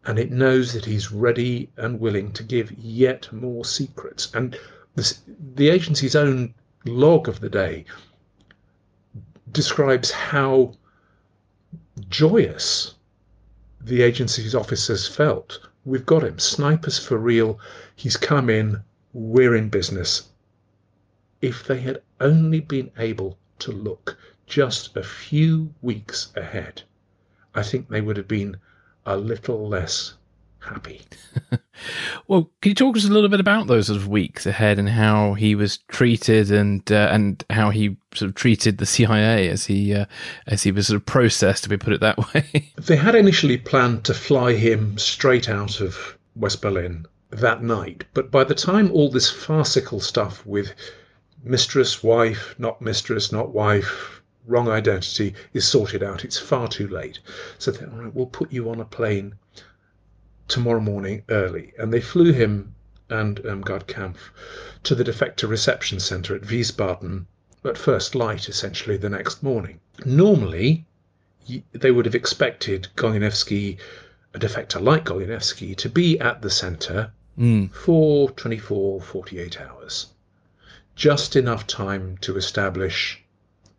[0.04, 4.30] and it knows that he's ready and willing to give yet more secrets.
[4.34, 4.56] And
[4.94, 5.20] this,
[5.54, 7.84] the agency's own log of the day
[9.52, 10.74] describes how
[12.08, 12.94] joyous
[13.80, 15.58] the agency's officers felt.
[15.84, 17.58] We've got him, snipers for real.
[17.96, 18.80] He's come in,
[19.12, 20.29] we're in business,
[21.40, 26.82] if they had only been able to look just a few weeks ahead,
[27.54, 28.56] I think they would have been
[29.06, 30.14] a little less
[30.60, 31.02] happy.
[32.28, 34.78] well, can you talk to us a little bit about those sort of weeks ahead
[34.78, 39.48] and how he was treated and uh, and how he sort of treated the CIA
[39.48, 40.06] as he uh,
[40.46, 42.72] as he was sort of processed, if we put it that way?
[42.76, 48.30] they had initially planned to fly him straight out of West Berlin that night, but
[48.30, 50.74] by the time all this farcical stuff with
[51.42, 56.24] mistress, wife, not mistress, not wife, wrong identity is sorted out.
[56.24, 57.20] It's far too late.
[57.58, 59.34] So they, all right, we'll put you on a plane
[60.48, 61.72] tomorrow morning early.
[61.78, 62.74] And they flew him
[63.08, 64.32] and um, Gerd Kampf
[64.84, 67.26] to the defector reception center at Wiesbaden
[67.64, 69.80] at first light, essentially, the next morning.
[70.04, 70.86] Normally,
[71.72, 73.78] they would have expected Goleniewski,
[74.34, 77.72] a defector like Goleniewski, to be at the center mm.
[77.74, 80.06] for 24, 48 hours
[81.00, 83.24] just enough time to establish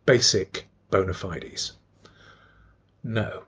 [0.06, 1.74] basic bona fides.
[3.04, 3.44] No.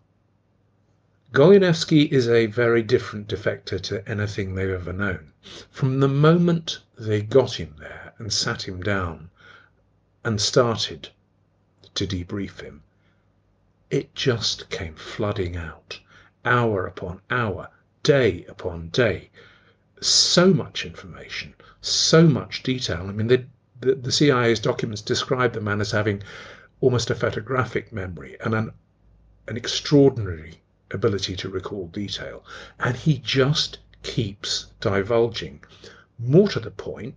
[1.33, 5.33] Goleniewski is a very different defector to anything they've ever known.
[5.73, 9.29] From the moment they got him there and sat him down
[10.25, 11.09] and started
[11.97, 12.85] to debrief him,
[13.91, 15.99] it just came flooding out,
[16.45, 17.71] hour upon hour,
[18.05, 19.31] day upon day.
[20.01, 23.09] So much information, so much detail.
[23.09, 23.47] I mean, they
[23.93, 26.23] the, CIA's documents describe the man as having
[26.81, 28.73] almost a photographic memory and an,
[29.49, 32.45] an extraordinary ability to recall detail.
[32.79, 35.63] And he just keeps divulging.
[36.19, 37.15] More to the point,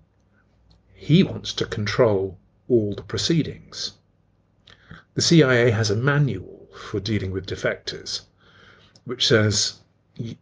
[0.94, 2.38] he wants to control
[2.68, 3.94] all the proceedings.
[5.14, 8.22] The CIA has a manual for dealing with defectors,
[9.06, 9.80] which says
[10.18, 10.36] you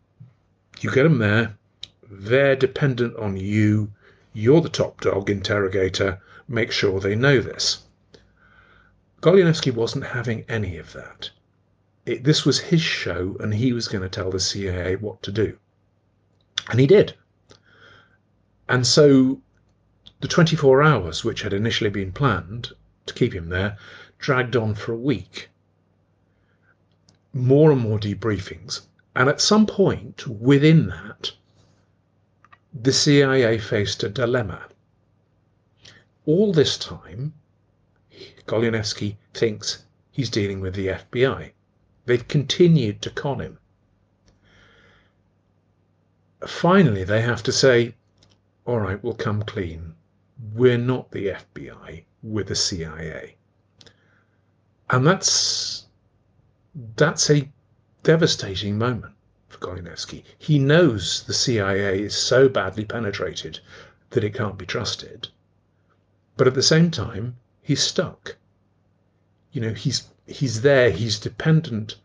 [0.91, 1.57] get them there,
[2.09, 3.91] they're dependent on you
[4.35, 6.21] you're the top dog, interrogator.
[6.47, 7.83] Make sure they know this.
[9.21, 11.31] Goleniewski wasn't having any of that.
[12.05, 15.31] It, this was his show, and he was going to tell the CIA what to
[15.31, 15.57] do.
[16.69, 17.15] And he did.
[18.69, 19.41] And so
[20.19, 22.73] the 24 hours, which had initially been planned
[23.05, 23.77] to keep him there,
[24.19, 25.49] dragged on for a week.
[27.33, 28.81] more and more debriefings.
[29.15, 31.31] And at some point within that,
[32.81, 34.67] the CIA faced a dilemma.
[36.25, 37.33] All this time,
[38.47, 41.53] Goleniewski thinks he's dealing with the FBI.
[42.05, 43.59] They've continued to con him.
[46.45, 47.95] Finally, they have to say,
[48.65, 49.95] all right, we'll come clean.
[50.53, 53.37] We're not the FBI, we're the CIA.
[54.89, 55.85] And that's
[56.97, 57.49] that's a
[58.03, 59.14] devastating moment
[59.59, 60.23] for.
[60.37, 63.59] He knows the CIA is so badly penetrated
[64.09, 65.29] that it can't be trusted.
[66.37, 68.35] But at the same time, he's stuck.
[69.51, 71.95] You know, he's he's there, he's dependent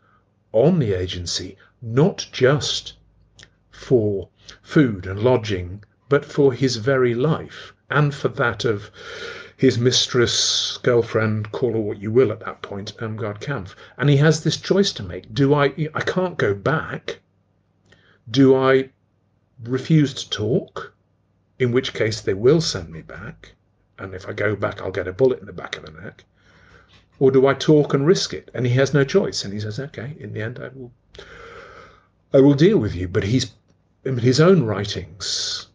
[0.53, 2.93] on the agency, not just
[3.69, 4.29] for
[4.61, 8.91] food and lodging, but for his very life and for that of
[9.57, 13.75] his mistress, girlfriend, call her what you will at that point, Irmgard Kampf.
[13.97, 15.33] And he has this choice to make.
[15.33, 17.19] Do I I can't go back.
[18.29, 18.89] Do I
[19.63, 20.93] refuse to talk?
[21.59, 23.53] In which case they will send me back.
[23.97, 26.23] And if I go back I'll get a bullet in the back of the neck.
[27.19, 28.49] Or do I talk and risk it?
[28.53, 29.43] And he has no choice.
[29.43, 30.91] And he says, Okay, in the end I will
[32.33, 33.07] I will deal with you.
[33.07, 33.53] But he's
[34.05, 35.67] I mean, his own writings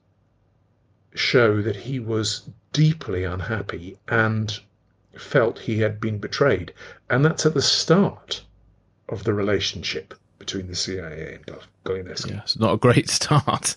[1.15, 4.59] show that he was deeply unhappy and
[5.15, 6.73] felt he had been betrayed.
[7.09, 8.43] And that's at the start
[9.09, 11.47] of the relationship between the CIA and
[11.87, 12.33] Goleniewski.
[12.33, 13.77] Yeah, it's not a great start.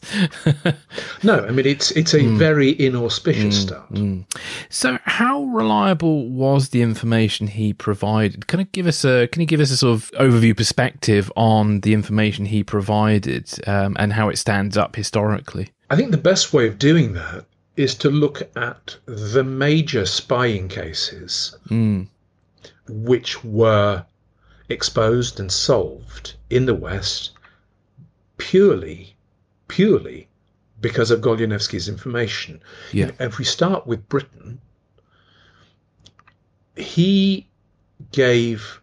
[1.24, 2.38] no, I mean it's it's a mm.
[2.38, 3.93] very inauspicious mm, start.
[3.93, 4.26] Mm.
[4.70, 8.47] So, how reliable was the information he provided?
[8.47, 11.82] Can I give us a can you give us a sort of overview perspective on
[11.82, 15.70] the information he provided um, and how it stands up historically?
[15.89, 17.45] I think the best way of doing that
[17.76, 22.05] is to look at the major spying cases mm.
[22.88, 24.05] which were
[24.68, 27.32] exposed and solved in the West
[28.40, 29.16] purely,
[29.68, 30.28] purely
[30.82, 32.62] because of Goleniewski's information.
[32.92, 33.12] Yeah.
[33.20, 34.60] If we start with Britain,
[36.76, 37.48] he
[38.12, 38.82] gave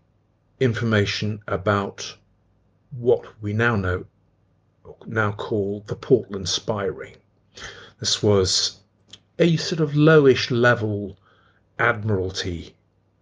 [0.61, 2.17] information about
[2.99, 4.05] what we now know,
[5.07, 7.17] now call the Portland spy ring.
[7.99, 8.79] This was
[9.39, 11.19] a sort of lowish level
[11.79, 12.75] Admiralty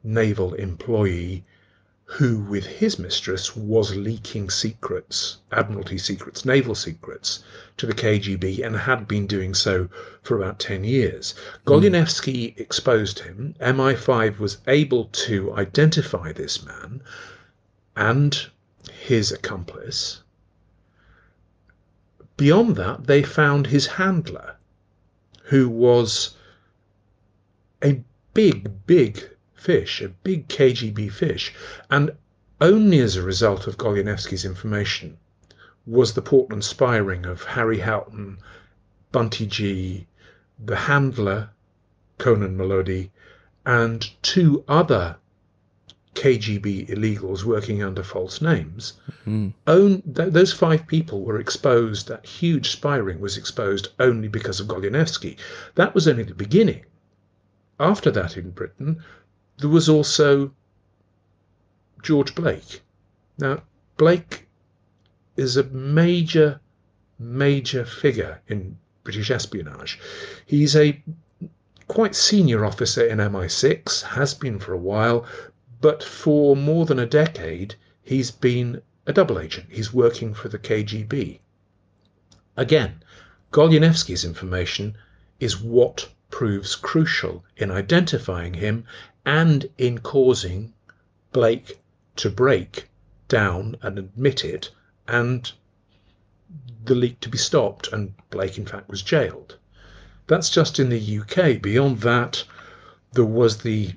[0.05, 1.45] naval employee
[2.07, 7.42] who, with his mistress, was leaking secrets, Admiralty secrets, naval secrets,
[7.76, 9.88] to the KGB and had been doing so
[10.22, 11.34] for about 10 years.
[11.64, 11.70] Hmm.
[11.70, 13.55] Goleniewski exposed him.
[13.61, 17.02] MI5 was able to identify this man
[17.96, 18.46] and
[18.92, 20.22] his accomplice.
[22.36, 24.57] Beyond that, they found his handler,
[25.44, 26.34] who was
[27.82, 28.02] a
[28.34, 29.30] big, big
[29.65, 31.55] fish, a big KGB fish,
[31.91, 32.11] and
[32.61, 35.17] only as a result of Goleniewski's information
[35.87, 38.37] was the Portland spy ring of Harry Houghton,
[39.11, 40.07] Bunty Gee,
[40.62, 41.49] the handler,
[42.19, 43.11] Conon Molody,
[43.65, 45.17] and two other
[46.15, 48.93] KGB illegals working under false names.
[49.27, 49.55] Mm.
[49.67, 54.61] Own, th- those five people were exposed, that huge spy ring was exposed only because
[54.61, 55.39] of Goleniewski.
[55.75, 56.85] That was only the beginning.
[57.81, 59.03] After that, in Britain,
[59.59, 60.52] there was also
[62.02, 62.82] George Blake.
[63.38, 63.62] Now,
[63.96, 64.48] Blake
[65.36, 66.61] is a major,
[67.18, 69.98] major figure in British espionage.
[70.46, 71.02] He's a
[71.86, 75.26] quite senior officer in MI6, has been for a while,
[75.80, 79.66] but for more than a decade, he's been a double agent.
[79.68, 81.40] He's working for the KGB.
[82.57, 83.02] Again,
[83.52, 84.96] Goleniewski's information
[85.40, 88.85] is what proves crucial in identifying him
[89.24, 90.74] and in causing
[91.30, 91.80] Blake
[92.16, 92.89] to break
[93.28, 94.68] down and admit it
[95.07, 95.53] and
[96.87, 99.57] the leak to be stopped and Blake in fact was jailed.
[100.26, 101.62] That's just in the UK.
[101.62, 102.43] Beyond that,
[103.12, 103.93] there was the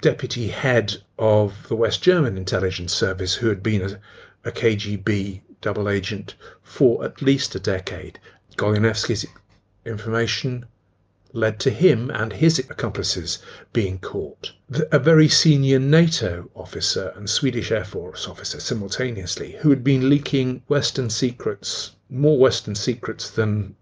[0.00, 5.88] deputy head of the West German intelligence service who had been a, a KGB double
[5.88, 8.20] agent for at least a decade.
[8.56, 9.26] Goleniewski's
[9.84, 10.64] information
[11.32, 13.38] led to him and his accomplices
[13.72, 14.52] being caught.
[14.90, 20.62] A very senior NATO officer and Swedish Air Force officer simultaneously, who had been leaking
[20.66, 23.76] Western secrets, more Western secrets than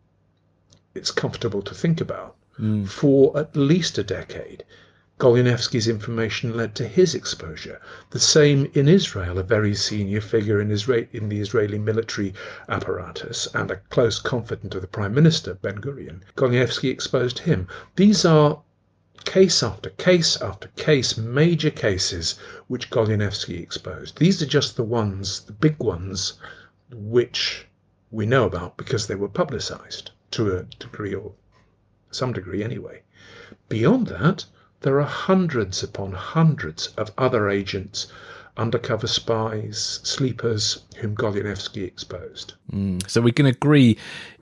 [0.94, 2.86] it's comfortable to think about, mm.
[2.86, 4.64] for at least a decade.
[5.18, 7.80] Goleniewski's information led to his exposure.
[8.10, 12.34] The same in Israel, a very senior figure in, in the Israeli military
[12.68, 16.20] apparatus and a close confidant of the Prime Minister, Ben Gurion.
[16.36, 17.66] Goleniewski exposed him.
[17.96, 18.62] These are
[19.24, 22.36] case after case after case, major cases
[22.68, 24.18] which Goleniewski exposed.
[24.18, 26.34] These are just the ones, the big ones,
[26.92, 27.66] which
[28.12, 31.32] we know about because they were publicized to a degree or
[32.12, 33.02] some degree anyway.
[33.68, 34.44] Beyond that,
[34.80, 38.06] there are hundreds upon hundreds of other agents,
[38.56, 42.54] undercover spies, sleepers, whom Goleniewski exposed.
[42.72, 43.08] Mm.
[43.08, 43.96] So we can agree,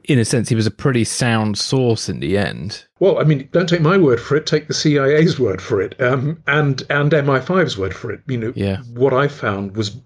[0.05, 2.85] in a sense, he was a pretty sound source in the end.
[2.99, 4.47] Well, I mean, don't take my word for it.
[4.47, 8.21] Take the CIA's word for it, um, and and MI5's word for it.
[8.27, 8.79] You know, yeah.
[8.95, 9.97] what I found was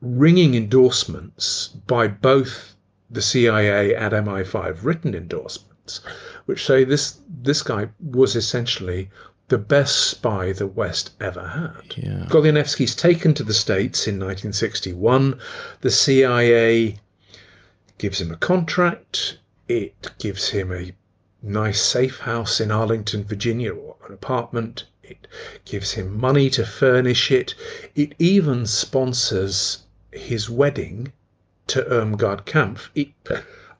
[0.00, 2.74] ringing endorsements by both
[3.10, 6.00] the CIA and MI5, written endorsements,
[6.46, 9.10] which say this this guy was essentially
[9.52, 11.94] the best spy the West ever had.
[12.02, 12.24] Yeah.
[12.30, 15.38] Goleniewski's taken to the States in 1961.
[15.82, 16.98] The CIA
[17.98, 19.36] gives him a contract.
[19.68, 20.94] It gives him a
[21.42, 24.84] nice safe house in Arlington, Virginia, or an apartment.
[25.02, 25.26] It
[25.66, 27.54] gives him money to furnish it.
[27.94, 29.82] It even sponsors
[30.12, 31.12] his wedding
[31.66, 33.10] to Irmgard Kampf it,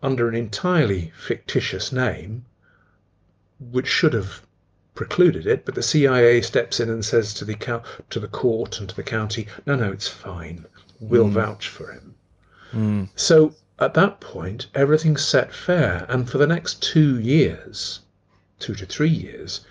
[0.03, 2.45] under an entirely fictitious name,
[3.59, 4.43] which should have
[4.95, 5.65] precluded it.
[5.65, 9.03] But the CIA steps in and says to the to the court and to the
[9.03, 10.67] county, "No, no, it's fine.
[11.01, 11.33] We'll mm.
[11.33, 12.15] vouch for him."
[12.73, 13.09] Mm.
[13.17, 18.01] So at that point, everything's set fair, and for the next two years,
[18.59, 19.63] two to three years,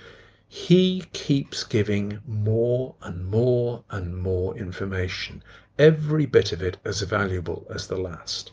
[0.47, 5.41] he keeps giving more and more and more information
[5.79, 8.51] every bit of it as valuable as the last.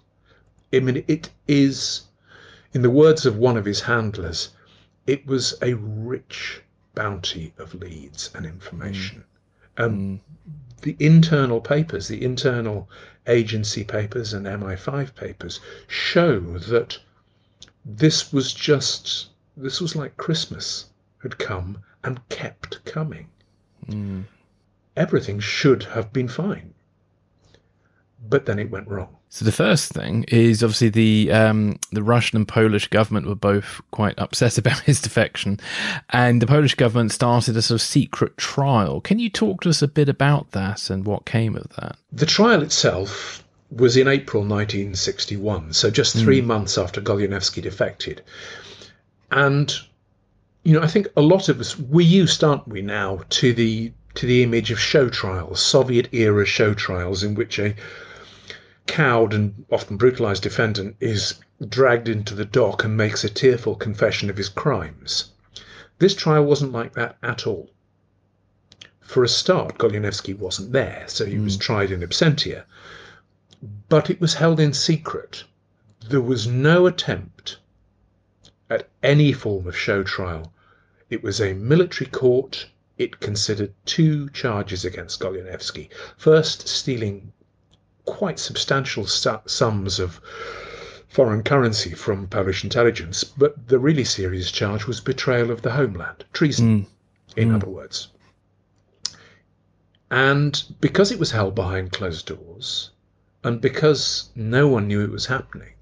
[0.72, 2.02] I mean, it is,
[2.72, 4.50] in the words of one of his handlers,
[5.08, 6.60] it was a rich
[6.94, 9.24] bounty of leads and information.
[9.78, 9.84] Mm.
[9.84, 10.20] Um, mm.
[10.82, 12.90] The internal papers, the internal
[13.26, 16.98] agency papers and MI5 papers show that
[17.86, 20.90] this was just, this was like Christmas
[21.22, 23.28] had come and kept coming.
[23.86, 24.24] Mm.
[24.94, 26.74] Everything should have been fine
[28.26, 29.16] but then it went wrong.
[29.30, 33.80] So the first thing is obviously the um, the Russian and Polish government were both
[33.90, 35.60] quite upset about his defection,
[36.10, 39.00] and the Polish government started a sort of secret trial.
[39.00, 41.96] Can you talk to us a bit about that and what came of that?
[42.12, 46.46] The trial itself was in April 1961, so just three mm.
[46.46, 48.22] months after Goleniewski defected,
[49.30, 49.74] and
[50.64, 53.92] you know I think a lot of us we used, aren't we, now to the
[54.14, 57.74] to the image of show trials, Soviet era show trials in which a
[58.88, 61.34] cowed and often brutalized defendant is
[61.68, 65.30] dragged into the dock and makes a tearful confession of his crimes.
[65.98, 67.70] This trial wasn't like that at all.
[69.00, 71.44] For a start, Goleniewski wasn't there, so he mm.
[71.44, 71.60] was hmm.
[71.60, 72.64] tried in absentia.
[73.88, 75.44] But it was held in secret.
[76.08, 77.58] There was no attempt
[78.70, 80.52] at any form of show trial.
[81.10, 82.66] It was a military court.
[82.96, 85.88] It considered two charges against Goleniewski.
[86.16, 87.32] First, stealing
[88.08, 90.20] quite substantial sums of
[91.08, 96.24] foreign currency from Polish intelligence, but the really serious charge was betrayal of the homeland,
[96.32, 96.86] treason, mm.
[97.36, 97.56] in mm.
[97.56, 98.08] other words.
[100.10, 102.90] And because it was held behind closed doors,
[103.44, 105.74] and because no one knew it was happening,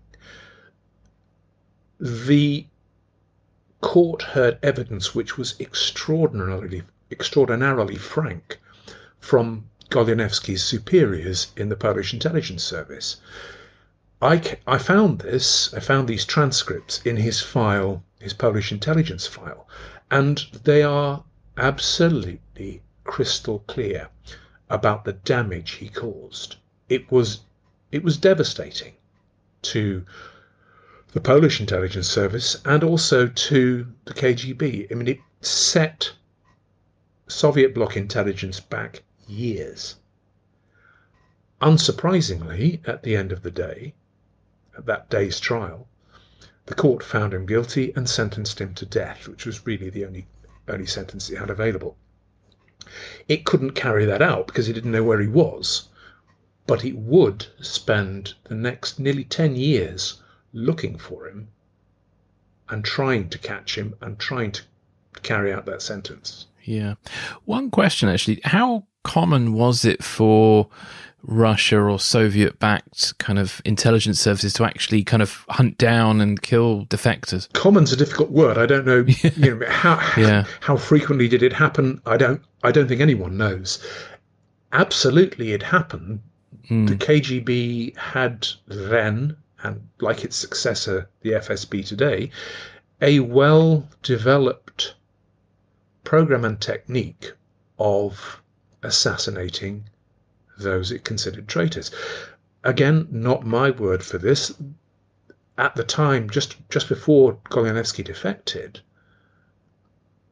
[2.00, 2.66] the
[3.80, 8.58] court heard evidence which was extraordinarily extraordinarily frank
[9.20, 13.18] from Goleniewski's superiors in the Polish intelligence service.
[14.20, 19.68] I, I found this, I found these transcripts in his file, his Polish intelligence file,
[20.10, 21.22] and they are
[21.56, 24.08] absolutely crystal clear
[24.68, 26.56] about the damage he caused.
[26.88, 27.40] It was
[27.92, 28.94] it was devastating
[29.62, 30.04] to
[31.12, 34.90] the Polish intelligence service and also to the KGB.
[34.90, 36.12] I mean, it set
[37.28, 39.96] Soviet bloc intelligence back years.
[41.60, 43.94] Unsurprisingly, at the end of the day,
[44.76, 45.88] at that day's trial,
[46.66, 50.26] the court found him guilty and sentenced him to death, which was really the only
[50.68, 51.96] only sentence it had available.
[53.28, 55.88] It couldn't carry that out because it didn't know where he was,
[56.66, 60.22] but it would spend the next nearly 10 years
[60.52, 61.48] looking for him
[62.68, 64.62] and trying to catch him and trying to
[65.22, 66.46] carry out that sentence.
[66.64, 66.94] Yeah.
[67.44, 70.68] One question actually, how common was it for
[71.22, 76.42] Russia or Soviet backed kind of intelligence services to actually kind of hunt down and
[76.42, 77.52] kill defectors?
[77.52, 78.58] Common's a difficult word.
[78.58, 79.04] I don't know,
[79.36, 80.44] you know how yeah.
[80.60, 82.00] how frequently did it happen?
[82.04, 83.84] I don't I don't think anyone knows.
[84.72, 86.20] Absolutely it happened.
[86.68, 86.88] Mm.
[86.88, 92.30] The KGB had then and like its successor the FSB today
[93.00, 94.94] a well developed
[96.04, 97.32] program and technique
[97.78, 98.40] of
[98.86, 99.84] assassinating
[100.58, 101.90] those it considered traitors.
[102.64, 104.54] Again, not my word for this.
[105.58, 108.80] At the time, just just before Goleniewski defected,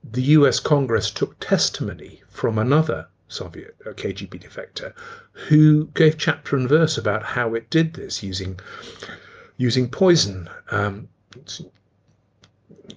[0.02, 0.60] the U.S.
[0.60, 4.92] Congress took testimony from another Soviet uh, KGB defector
[5.32, 8.60] who gave chapter and verse about how it did this using
[9.56, 10.48] using poison.
[10.70, 11.08] Um,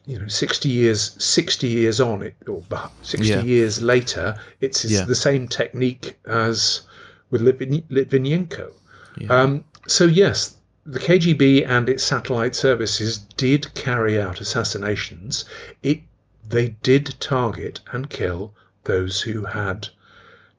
[0.06, 2.64] you know, sixty years sixty years on it, or
[3.02, 3.42] sixty yeah.
[3.42, 5.06] years later, it's, it's yeah.
[5.06, 6.82] the same technique as
[7.30, 8.72] with Litvin, Litvinenko.
[9.18, 9.28] Yeah.
[9.30, 15.46] Um, so yes, the KGB and its satellite services did carry out assassinations.
[15.84, 16.02] It
[16.50, 18.54] they did target and kill
[18.86, 19.90] those who had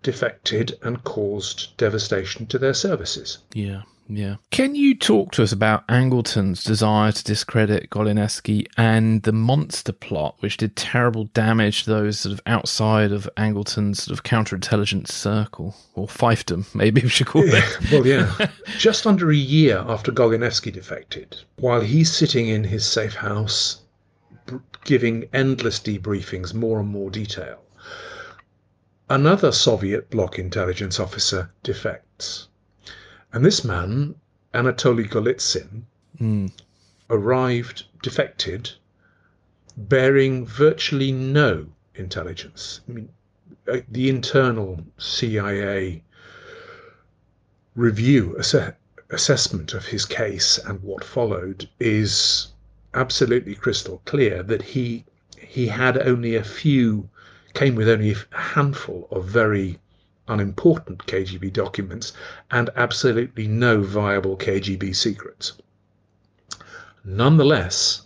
[0.02, 3.38] defected and caused devastation to their services.
[3.54, 3.82] Yeah.
[4.08, 4.36] Yeah.
[4.50, 10.36] Can you talk to us about Angleton's desire to discredit Goleniewski and the monster plot,
[10.40, 15.76] which did terrible damage to those sort of outside of Angleton's sort of counterintelligence circle,
[15.94, 17.52] or fiefdom, maybe we should call it?
[17.52, 17.88] Yeah.
[17.92, 18.50] well, yeah.
[18.78, 23.82] Just under a year after Goleniewski defected, while he's sitting in his safe house,
[24.84, 27.60] giving endless debriefings, more and more detail,
[29.10, 32.47] another Soviet bloc intelligence officer defects.
[33.32, 34.14] And this man,
[34.54, 35.82] Anatoly Golitsyn,
[36.18, 36.50] mm.
[37.10, 38.72] arrived defected,
[39.76, 42.80] bearing virtually no intelligence.
[42.88, 43.08] I mean,
[43.70, 46.02] uh, the internal CIA
[47.74, 48.72] review ass-
[49.10, 52.48] assessment of his case and what followed is
[52.94, 55.04] absolutely crystal clear that he
[55.38, 57.08] he had only a few
[57.54, 59.78] came with only a handful of very
[60.28, 62.12] unimportant KGB documents
[62.50, 65.54] and absolutely no viable KGB secrets.
[67.04, 68.02] Nonetheless,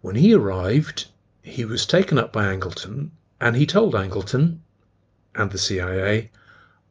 [0.00, 1.06] when he arrived,
[1.42, 3.10] he was taken up by Angleton
[3.40, 4.60] and he told Angleton
[5.34, 6.30] and the CIA,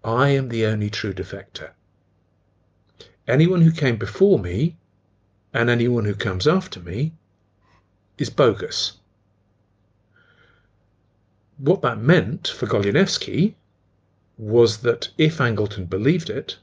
[0.03, 1.71] I am the only true defector.
[3.27, 4.77] Anyone who came before me
[5.53, 7.13] and anyone who comes after me
[8.17, 8.93] is bogus.
[11.57, 13.55] What that meant for Goleniewski
[14.37, 16.57] was that if Angleton believed it,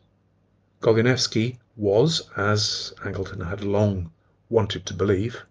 [0.83, 4.13] Goleniewski was, as Angleton had long
[4.51, 5.43] wanted to believe,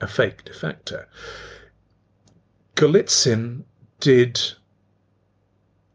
[0.00, 1.06] a fake defector.
[2.74, 3.64] Golitsyn
[4.00, 4.40] did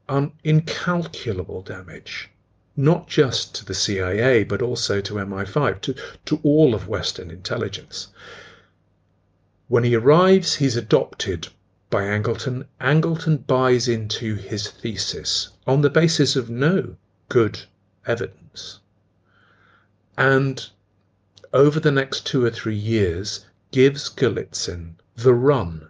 [0.08, 2.30] un- incalculable damage,
[2.76, 5.96] not just to the CIA, but also to MI5, to,
[6.26, 8.08] to all of Western intelligence.
[9.68, 11.50] When he arrives, he's adopted
[11.92, 16.96] by Angleton, Angleton buys into his thesis on the basis of no
[17.28, 17.62] good
[18.08, 18.80] evidence.
[20.18, 20.68] And
[21.54, 25.88] over the next two or three years, gives Golitsyn the run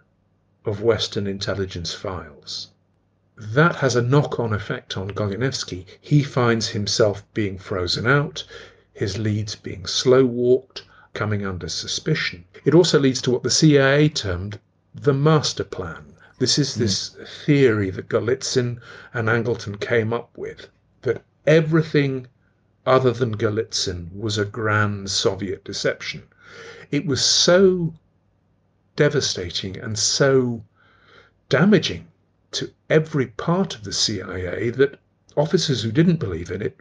[0.66, 2.68] of Western intelligence files.
[3.38, 5.86] That has a knock on effect on Goleniewski.
[5.98, 8.44] He finds himself being frozen out,
[8.92, 10.82] his leads being slow walked,
[11.14, 12.44] coming under suspicion.
[12.66, 14.60] It also leads to what the CIA termed
[14.94, 16.04] the master plan.
[16.40, 17.28] This is this mm.
[17.44, 18.80] theory that Golitsyn
[19.12, 20.70] and Angleton came up with
[21.02, 22.28] that everything
[22.86, 26.22] other than Golitsyn was a grand Soviet deception.
[26.90, 27.92] It was so
[28.96, 30.64] devastating and so
[31.50, 32.08] damaging
[32.52, 34.98] to every part of the CIA that
[35.36, 36.78] officers who didn't believe in it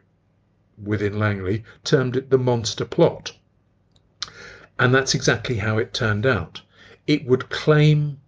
[0.82, 3.36] within Langley termed it the monster plot.
[4.80, 6.62] And that's exactly how it turned out
[7.08, 8.22] it would claim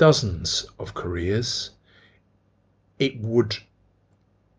[0.00, 1.72] dozens of careers.
[2.98, 3.58] It would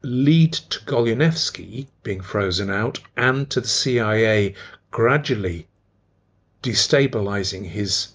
[0.03, 4.53] lead to Goleniewski being frozen out and to the CIA
[4.91, 5.65] gradually
[6.61, 8.09] destabilizing his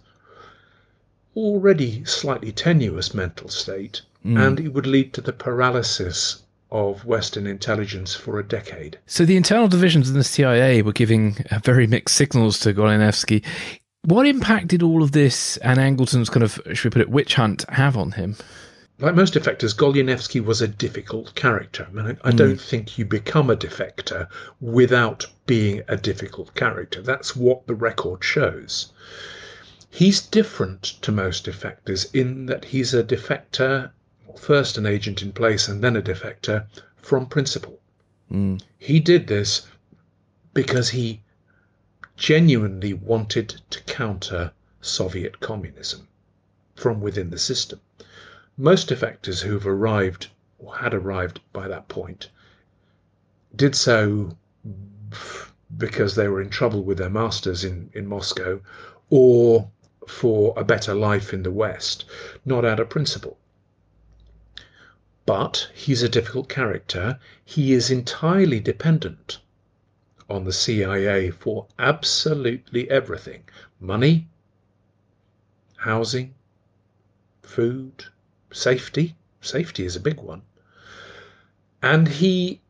[1.35, 4.41] already slightly tenuous mental state, mm.
[4.41, 8.99] and it would lead to the paralysis of Western intelligence for a decade.
[9.07, 13.45] So the internal divisions in the CIA were giving very mixed signals to Goleniewski.
[14.07, 17.35] What impact did all of this and Angleton's kind of, should we put it, witch
[17.35, 18.37] hunt have on him?
[19.01, 21.89] Like most defectors, Goleniewski was a difficult character.
[21.89, 22.37] I, mean, I, I mm.
[22.37, 24.29] don't think you become a defector
[24.61, 27.03] without being a difficult character.
[27.03, 28.93] That's what the record shows.
[29.91, 33.91] He's different to most defectors in that he's a defector,
[34.39, 36.65] first an agent in place and then a defector
[36.97, 37.81] from principle.
[38.31, 38.63] Mm.
[38.79, 39.67] He did this
[40.55, 41.23] because he
[42.17, 46.09] genuinely wanted to counter Soviet communism
[46.75, 47.81] from within the system.
[48.57, 52.31] Most defectors who've arrived or had arrived by that point
[53.55, 54.37] did so
[55.77, 58.61] because they were in trouble with their masters in, in Moscow
[59.11, 59.71] or
[60.07, 62.05] for a better life in the West,
[62.45, 63.37] not out of principle.
[65.27, 67.19] But he's a difficult character.
[67.45, 69.39] He is entirely dependent
[70.29, 73.45] on the CIA for absolutely everything
[73.81, 74.29] money,
[75.77, 76.35] housing,
[77.43, 78.05] food,
[78.53, 79.16] safety.
[79.41, 80.43] Safety is a big one.
[81.81, 82.61] And he,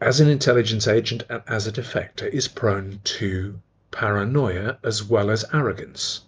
[0.00, 3.60] as an intelligence agent and as a defector, is prone to
[3.90, 6.22] paranoia as well as arrogance.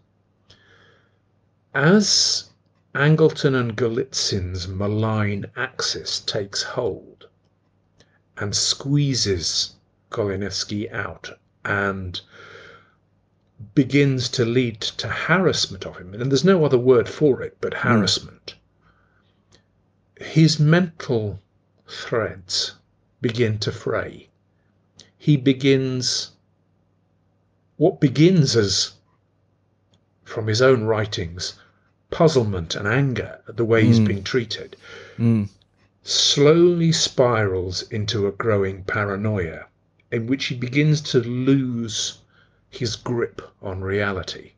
[1.75, 2.51] As
[2.95, 7.29] Angleton and Golitsyn's malign axis takes hold
[8.37, 9.75] and squeezes
[10.15, 12.21] Goleniewski out and
[13.75, 17.75] begins to lead to harassment of him, and there's no other word for it but
[17.75, 17.89] hmm.
[17.89, 18.55] harassment.
[20.21, 20.27] Mm.
[20.27, 21.41] His mental
[21.89, 22.75] threads
[23.21, 24.29] begin to fray.
[25.19, 26.31] He begins
[27.77, 28.93] what begins as,
[30.23, 31.55] from his own writings,
[32.13, 33.87] puzzlement and anger at the way mm.
[33.87, 34.05] he's hmm.
[34.05, 34.77] being treated,
[35.19, 35.49] mm.
[36.05, 39.67] slowly spirals into a growing paranoia
[40.15, 42.19] in which he begins to lose
[42.71, 44.53] his grip on reality.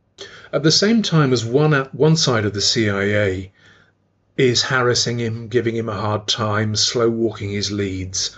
[0.53, 3.53] At the same time as one, one side of the CIA
[4.37, 8.37] is harassing him, giving him a hard time, slow walking his leads,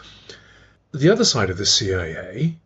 [0.92, 2.56] the other side of the CIA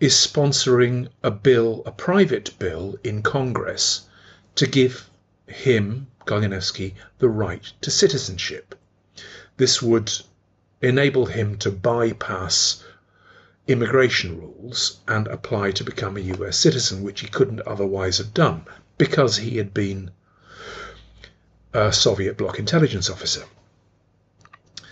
[0.00, 4.08] is sponsoring a bill, a private bill in Congress
[4.56, 5.08] to give
[5.46, 8.74] him, Goleniewski, the right to citizenship.
[9.58, 10.10] This would
[10.82, 12.82] enable him to bypass
[13.68, 18.64] immigration rules and apply to become a US citizen, which he couldn't otherwise have done
[18.98, 20.10] because he had been
[21.72, 23.44] a Soviet bloc intelligence officer.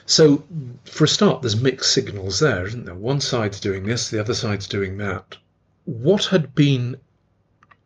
[0.07, 0.45] So,
[0.85, 2.95] for a start, there's mixed signals there, isn't there?
[2.95, 5.39] One side's doing this, the other side's doing that.
[5.85, 6.97] What had been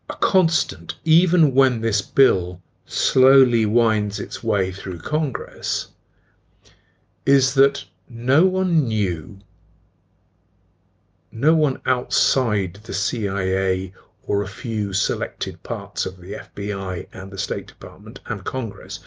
[0.09, 5.89] a constant, even when this bill slowly winds its way through Congress,
[7.27, 9.39] is that no one knew
[11.31, 17.39] no one outside the CIA or a few selected parts of the FBI and the
[17.39, 19.01] State Department and Congress,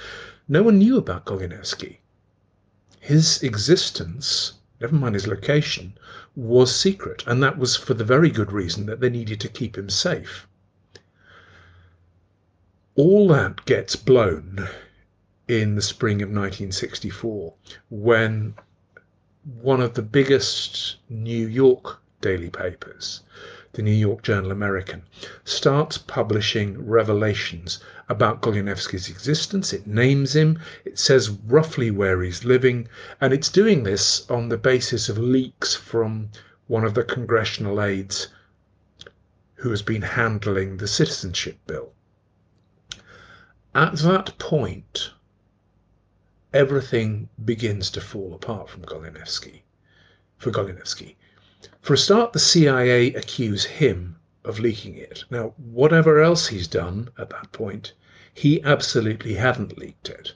[0.48, 1.98] no one knew about Goleniewski.
[3.00, 5.98] His existence, never mind his location,
[6.36, 9.78] was secret, and that was for the very good reason that they needed to keep
[9.78, 10.48] him safe.
[12.96, 14.68] All that gets blown
[15.48, 17.54] in the spring of 1964
[17.90, 18.54] when
[19.44, 23.22] one of the biggest New York daily papers,
[23.74, 25.04] the New York Journal American,
[25.44, 29.74] starts publishing revelations about Goleniewski's existence.
[29.74, 32.88] It names him, it says roughly where he's living,
[33.20, 36.30] and it's doing this on the basis of leaks from
[36.68, 38.28] one of the congressional aides
[39.56, 41.94] who has been handling the citizenship bill.
[43.74, 45.12] At that point,
[46.54, 49.62] everything begins to fall apart from Goleniewski,
[50.38, 51.16] for Goleniewski.
[51.80, 55.26] For a start, the CIA accuse him of leaking it.
[55.30, 57.94] Now, whatever else he's done at that point,
[58.34, 60.34] he absolutely hadn't leaked it.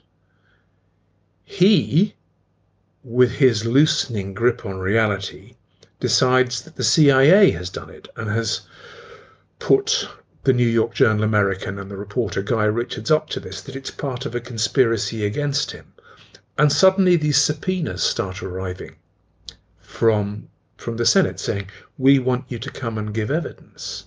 [1.42, 2.14] He,
[3.02, 5.56] with his loosening grip on reality,
[5.98, 8.60] decides that the CIA has done it and has
[9.58, 10.08] put
[10.44, 13.90] the New York Journal American and the reporter Guy Richards up to this, that it's
[13.90, 15.92] part of a conspiracy against him.
[16.56, 18.94] And suddenly these subpoenas start arriving
[19.80, 24.04] from from the Senate saying, "We want you to come and give evidence."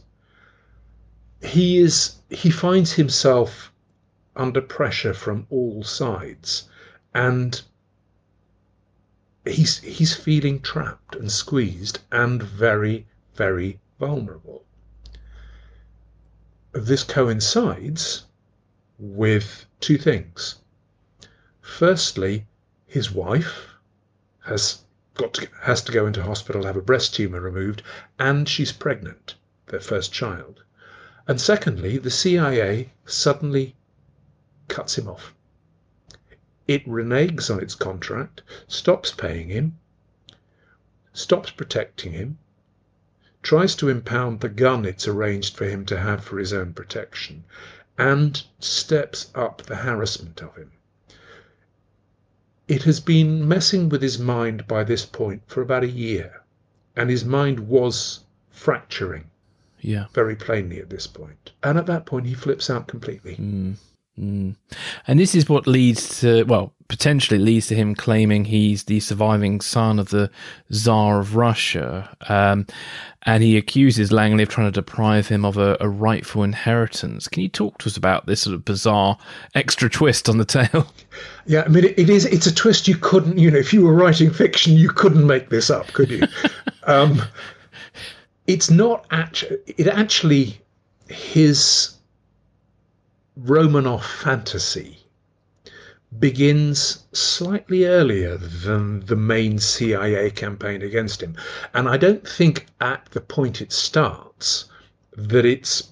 [1.41, 3.71] He is he finds himself
[4.35, 6.69] under pressure from all sides,
[7.13, 7.61] and
[9.45, 14.63] he's he's feeling trapped and squeezed and very very vulnerable.
[16.71, 18.25] This coincides
[18.99, 20.57] with two things.
[21.61, 22.45] Firstly,
[22.85, 23.69] his wife
[24.41, 24.83] has
[25.19, 27.83] got to, has to go into hospital, have a breast tumor removed,
[28.17, 29.35] and she's pregnant,
[29.67, 30.63] their first child.
[31.27, 33.75] And secondly, the CIA suddenly
[34.69, 35.33] cuts him off.
[36.69, 39.77] It reneges on its contract, stops paying him,
[41.11, 42.37] stops protecting him,
[43.43, 47.43] tries to impound the gun it's arranged for him to have for his own protection,
[47.97, 50.71] and steps up the harassment of him.
[52.69, 56.43] It has been messing with his mind by this point for about a year,
[56.95, 58.19] and his mind was
[58.51, 59.31] fracturing.
[59.81, 60.05] Yeah.
[60.13, 61.51] Very plainly at this point.
[61.63, 63.37] And at that point, he flips out completely.
[63.37, 63.77] Mm.
[64.19, 64.55] Mm.
[65.07, 69.61] And this is what leads to, well, potentially leads to him claiming he's the surviving
[69.61, 70.29] son of the
[70.71, 72.09] Tsar of Russia.
[72.27, 72.65] Um,
[73.23, 77.27] and he accuses Langley of trying to deprive him of a, a, rightful inheritance.
[77.27, 79.17] Can you talk to us about this sort of bizarre
[79.55, 80.87] extra twist on the tale?
[81.45, 83.83] Yeah, I mean, it, it is, it's a twist you couldn't, you know, if you
[83.83, 86.21] were writing fiction, you couldn't make this up, could you?
[86.83, 87.23] um,
[88.45, 90.61] it's not actually, it actually,
[91.07, 91.95] his
[93.43, 94.99] Romanov fantasy
[96.17, 101.35] begins slightly earlier than the main CIA campaign against him.
[101.73, 104.65] And I don't think at the point it starts
[105.15, 105.89] that it's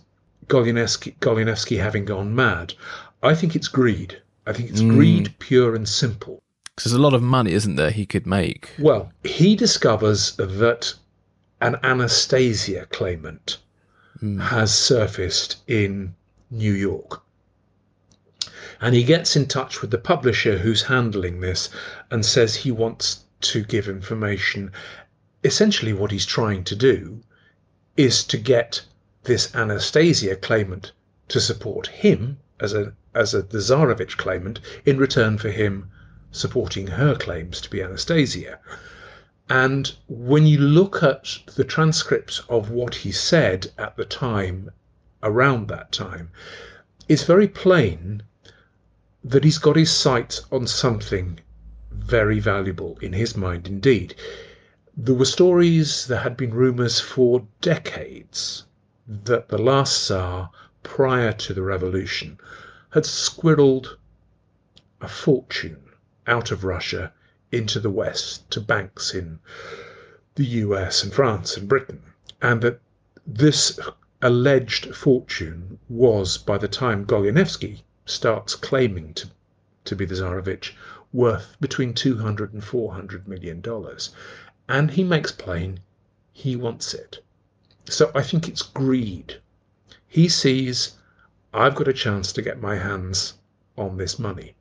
[0.47, 2.73] Goleniewski, having gone mad.
[3.21, 4.19] I think it's greed.
[4.45, 4.89] I think it's mm.
[4.89, 6.41] greed, pure and simple.
[6.75, 8.71] Because there's a lot of money, isn't there, he could make?
[8.79, 10.93] Well, he discovers that
[11.61, 13.57] an Anastasia claimant
[14.21, 14.41] mm.
[14.41, 16.15] has surfaced in
[16.49, 17.21] New York.
[18.80, 21.69] And he gets in touch with the publisher who's handling this
[22.11, 24.71] and says he wants to give information.
[25.43, 27.21] Essentially, what he's trying to do
[27.95, 28.84] is to get
[29.23, 30.91] this Anastasia claimant
[31.30, 35.89] to support him as a as a the Tsarevich claimant in return for him
[36.32, 38.59] supporting her claims to be Anastasia.
[39.49, 44.69] And when you look at the transcripts of what he said at the time,
[45.23, 46.30] around that time,
[47.09, 48.21] it's very plain
[49.30, 51.38] that he's got his sights on something
[51.91, 54.15] very valuable in his mind indeed.
[54.95, 58.63] There were stories, there had been rumours for decades
[59.05, 60.49] that the last Tsar,
[60.82, 62.39] prior to the revolution,
[62.91, 63.97] had squirreled
[65.01, 65.84] a fortune
[66.25, 67.11] out of Russia
[67.51, 69.39] into the West to banks in
[70.36, 72.01] the US and France and Britain,
[72.41, 72.80] and that
[73.25, 73.78] this
[74.21, 79.30] alleged fortune was, by the time Goleniewski starts claiming to,
[79.86, 80.74] to be the Tsarevich,
[81.14, 84.10] worth between 200 and 400 million dollars.
[84.68, 85.80] And he makes plain
[86.34, 87.24] he wants it.
[87.86, 89.39] So I think it's greed.
[90.08, 90.93] He sees,
[91.53, 93.36] I've got a chance to get my hands
[93.78, 94.55] on this money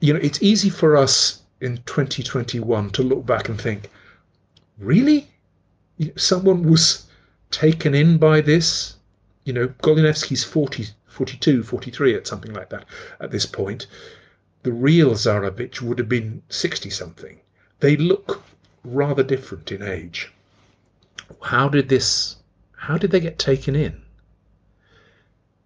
[0.00, 3.90] you know, it's easy for us in 2021 to look back and think,
[4.78, 5.28] really?
[6.16, 7.06] Someone was
[7.50, 8.96] taken in by this?
[9.44, 12.86] You know, Goleniewski's 40, 42, 43 at something like that
[13.20, 13.86] at this point.
[14.62, 17.40] The real Tsarevich would have been 60 something.
[17.80, 18.42] They look
[18.82, 20.32] rather different in age.
[21.42, 22.36] How did this,
[22.76, 24.02] how did they get taken in?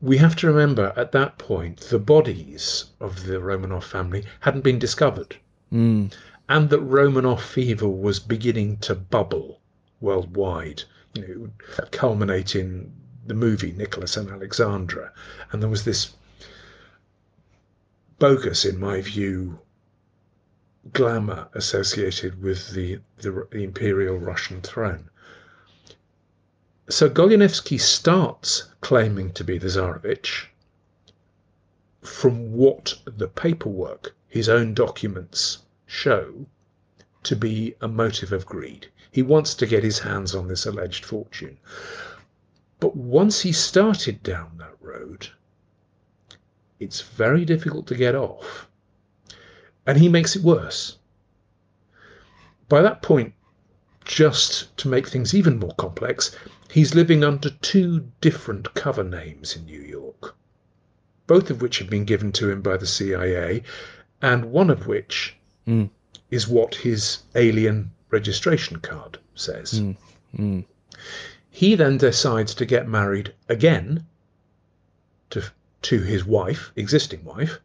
[0.04, 4.78] we have to remember at that point the bodies of the Romanov family hadn't been
[4.78, 5.36] discovered.
[5.72, 6.12] Mm.
[6.46, 9.60] And that Romanov fever was beginning to bubble
[10.02, 10.82] worldwide.
[11.14, 12.92] You know, it would culminate in
[13.26, 15.12] the movie Nicholas and Alexandra.
[15.50, 16.14] And there was this
[18.18, 19.58] bogus, in my view,
[20.92, 25.08] glamour associated with the, the, the imperial Russian throne.
[26.90, 30.48] So Goleniewski starts claiming to be the Tsarevich
[32.02, 36.46] from what the paperwork, his own documents, show
[37.22, 38.88] to be a motive of greed.
[39.10, 41.56] He wants to get his hands on this alleged fortune.
[42.80, 45.28] But once he started down that road,
[46.80, 48.68] it's very difficult to get off.
[49.86, 50.98] And he makes it worse.
[52.68, 53.34] By that point,
[54.04, 56.36] just to make things even more complex,
[56.70, 60.34] he's living under two different cover names in New York,
[61.26, 63.62] both of which have been given to him by the CIA,
[64.20, 65.88] and one of which mm.
[66.30, 69.80] is what his alien registration card says.
[69.80, 69.96] Mm.
[70.36, 70.64] Mm.
[71.56, 74.08] He then decides to get married again
[75.30, 75.52] to,
[75.82, 77.60] to his wife, existing wife,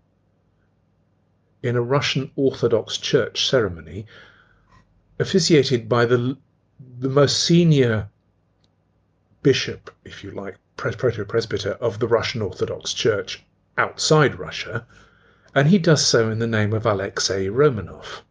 [1.63, 4.05] in a Russian Orthodox Church ceremony
[5.17, 6.37] officiated by the
[6.99, 8.09] the most senior
[9.41, 13.43] bishop, if you like, proto presbyter of the Russian Orthodox Church
[13.75, 14.85] outside Russia,
[15.55, 18.21] and he does so in the name of Alexei Romanov.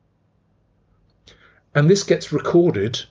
[1.74, 3.06] And this gets recorded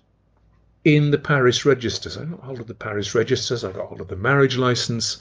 [0.88, 2.18] in the parish registers.
[2.18, 5.18] I got hold of the parish registers, I got hold of the marriage license.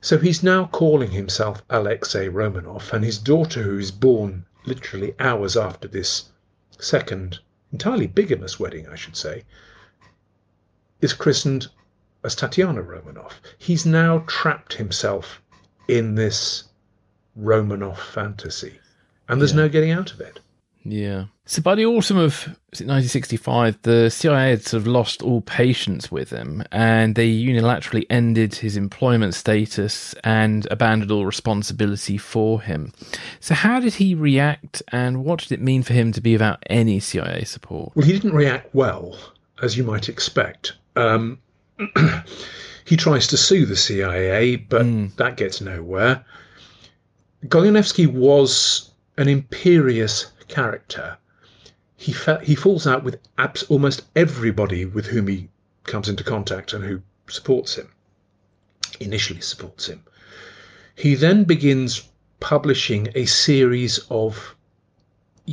[0.00, 5.56] So he's now calling himself Alexei Romanov, and his daughter, who is born literally hours
[5.56, 6.28] after this
[6.78, 7.40] second
[7.72, 9.42] entirely bigamous wedding, I should say,
[11.00, 11.66] is christened
[12.22, 13.32] as Tatiana Romanov.
[13.58, 15.42] He's now trapped himself
[15.88, 16.62] in this
[17.36, 18.78] Romanov fantasy,
[19.28, 19.62] and there's yeah.
[19.62, 20.38] no getting out of it.
[20.82, 21.26] Yeah.
[21.44, 26.30] So by the autumn of 1965, the CIA had sort of lost all patience with
[26.30, 32.92] him, and they unilaterally ended his employment status and abandoned all responsibility for him.
[33.40, 36.62] So how did he react, and what did it mean for him to be without
[36.70, 37.94] any CIA support?
[37.94, 39.18] Well, he didn't react well,
[39.62, 40.74] as you might expect.
[40.96, 41.40] Um,
[42.84, 45.14] he tries to sue the CIA, but mm.
[45.16, 46.24] that gets nowhere.
[47.46, 51.16] Goleniewski was an imperious character
[52.00, 55.50] he fa- he falls out with abs- almost everybody with whom he
[55.84, 57.88] comes into contact and who supports him.
[59.00, 60.02] Initially supports him.
[60.94, 62.08] He then begins
[62.40, 64.56] publishing a series of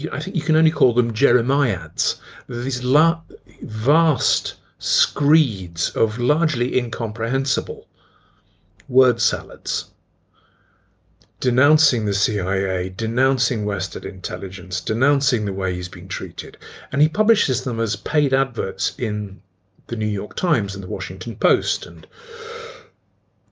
[0.10, 2.16] I think you can only call them Jeremiads.
[2.48, 3.20] These la-
[3.62, 7.88] vast screeds of largely incomprehensible
[8.88, 9.92] word salads
[11.40, 16.58] denouncing the CIA, denouncing Western intelligence, denouncing the way he's been treated.
[16.92, 19.42] And he publishes them as paid adverts in
[19.86, 22.08] the New York Times and the Washington Post and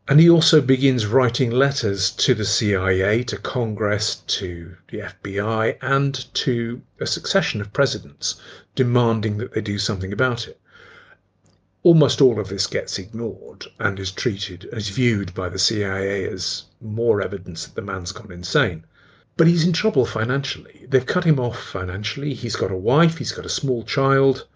[0.07, 6.25] and he also begins writing letters to the CIA, to Congress, to the FBI, and
[6.35, 8.35] to a succession of presidents
[8.75, 10.59] demanding that they do something about it
[11.85, 16.63] almost all of this gets ignored and is treated as viewed by the CIA as
[16.81, 18.83] more evidence that the man's gone insane.
[19.37, 20.87] But he's in trouble financially.
[20.89, 22.33] They've cut him off financially.
[22.33, 24.47] He's got a wife, he's got a small child,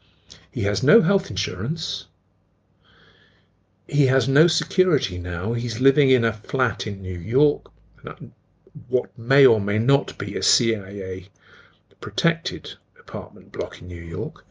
[0.49, 2.07] he has no health insurance.
[3.88, 5.53] He has no security now.
[5.53, 7.71] He's living in a flat in New York,
[8.88, 11.30] what may or may not be a CIA
[12.01, 14.47] protected apartment block in New York.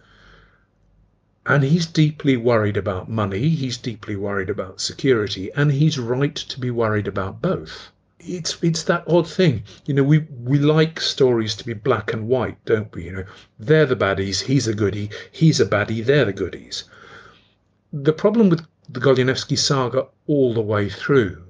[1.50, 6.60] And he's deeply worried about money, he's deeply worried about security, and he's right to
[6.60, 7.88] be worried about both.
[8.20, 9.62] It's it's that odd thing.
[9.86, 13.04] You know, we, we like stories to be black and white, don't we?
[13.04, 13.24] You know,
[13.58, 16.84] they're the baddies, he's a goody, he's a baddie, they're the goodies.
[17.94, 21.44] The problem with the Goleniewski saga all the way through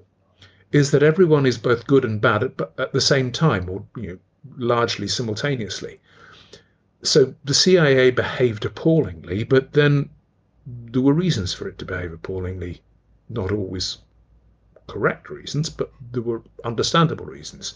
[0.70, 4.10] is that everyone is both good and bad at, at the same time, or you
[4.10, 4.18] know,
[4.58, 5.98] largely simultaneously
[7.02, 10.10] so the CIA behaved appallingly, but then
[10.66, 12.82] there were reasons for it to behave appallingly,
[13.28, 13.98] not always
[14.88, 17.74] correct reasons, but there were understandable reasons.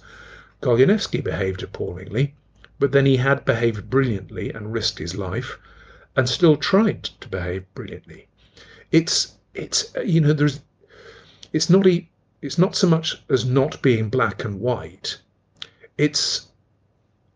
[0.61, 2.35] Goleniewski behaved appallingly,
[2.79, 5.59] but then he had behaved brilliantly and risked his life,
[6.17, 8.29] and still tried to behave brilliantly.
[8.91, 10.61] It's it's you know there's
[11.53, 12.09] it's not a,
[12.41, 15.19] it's not so much as not being black and white.
[15.97, 16.49] It's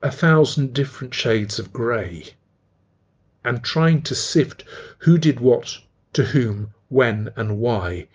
[0.02, 2.24] a thousand different shades of grey
[3.44, 4.64] and trying to sift
[4.98, 5.78] who did what
[6.12, 8.06] to whom, when, and why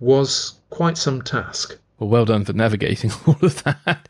[0.00, 1.78] was quite some task.
[1.98, 4.08] Well, well done for navigating all of that.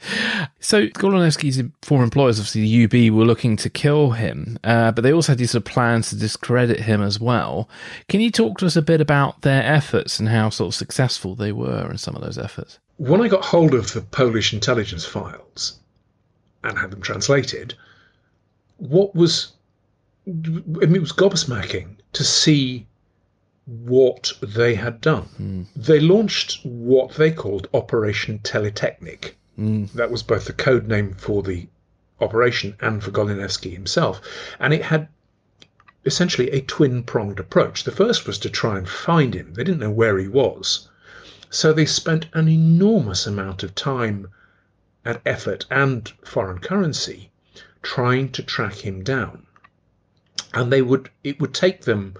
[0.60, 5.12] So, Goleniewski's former employers, obviously the UB, were looking to kill him, uh, but they
[5.12, 7.68] also had these sort of plans to discredit him as well.
[8.08, 11.34] Can you talk to us a bit about their efforts and how sort of successful
[11.34, 12.78] they were in some of those efforts?
[12.98, 15.79] When I got hold of the Polish intelligence files,
[16.62, 17.74] and had them translated,
[18.76, 19.52] what was
[20.26, 22.86] I mean, it was gobsmacking to see
[23.64, 25.28] what they had done.
[25.40, 25.66] Mm.
[25.74, 29.36] They launched what they called Operation Teletechnik.
[29.58, 29.92] Mm.
[29.92, 31.68] That was both the code name for the
[32.20, 34.20] operation and for Goleniewski himself.
[34.58, 35.08] And it had
[36.04, 37.84] essentially a twin pronged approach.
[37.84, 40.88] The first was to try and find him, they didn't know where he was.
[41.48, 44.28] So they spent an enormous amount of time
[45.04, 47.30] and effort and foreign currency
[47.82, 49.46] trying to track him down.
[50.52, 52.14] And they would it would take them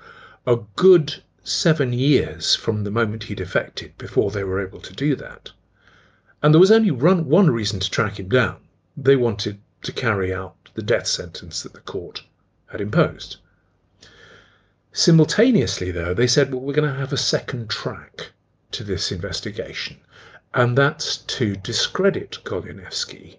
[0.46, 5.14] a good seven years from the moment he defected before they were able to do
[5.16, 5.50] that.
[6.42, 8.56] And there was only one reason to track him down.
[8.96, 12.24] They wanted to carry out the death sentence that the court
[12.66, 13.36] had imposed.
[14.92, 18.30] Simultaneously, though, they said, well, we're going to have a second track
[18.72, 19.98] to this investigation
[20.54, 23.38] and that's to discredit Goleniewski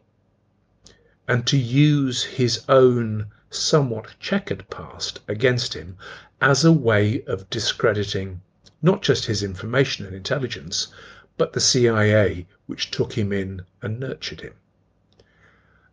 [1.28, 5.98] and to use his own somewhat checkered past against him
[6.40, 8.42] as a way of discrediting
[8.82, 10.88] not just his information and intelligence,
[11.38, 14.54] but the CIA, which took him in and nurtured him.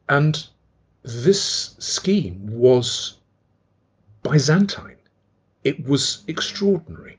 [0.08, 0.46] And
[1.02, 3.18] this scheme was
[4.22, 4.96] Byzantine.
[5.64, 7.18] It was extraordinary.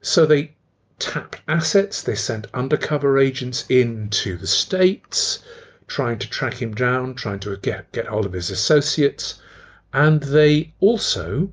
[0.00, 0.54] So they
[1.00, 2.02] tapped assets.
[2.02, 5.42] They sent undercover agents into the States,
[5.86, 9.40] trying to track him down, trying to get, get hold of his associates.
[9.94, 11.52] And they also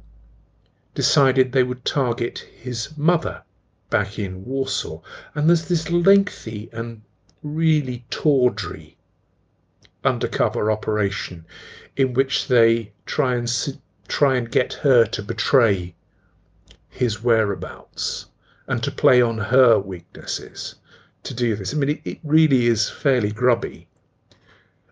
[0.94, 3.42] decided they would target his mother
[3.90, 5.00] back in Warsaw.
[5.34, 7.02] And there's this lengthy and
[7.42, 8.98] really tawdry
[10.04, 11.46] undercover operation
[11.96, 13.80] in which they try and
[14.10, 15.96] try and get her to betray
[16.90, 18.26] his whereabouts
[18.68, 20.76] and to play on her weaknesses
[21.24, 21.74] to do this.
[21.74, 23.88] I mean, it, it really is fairly grubby.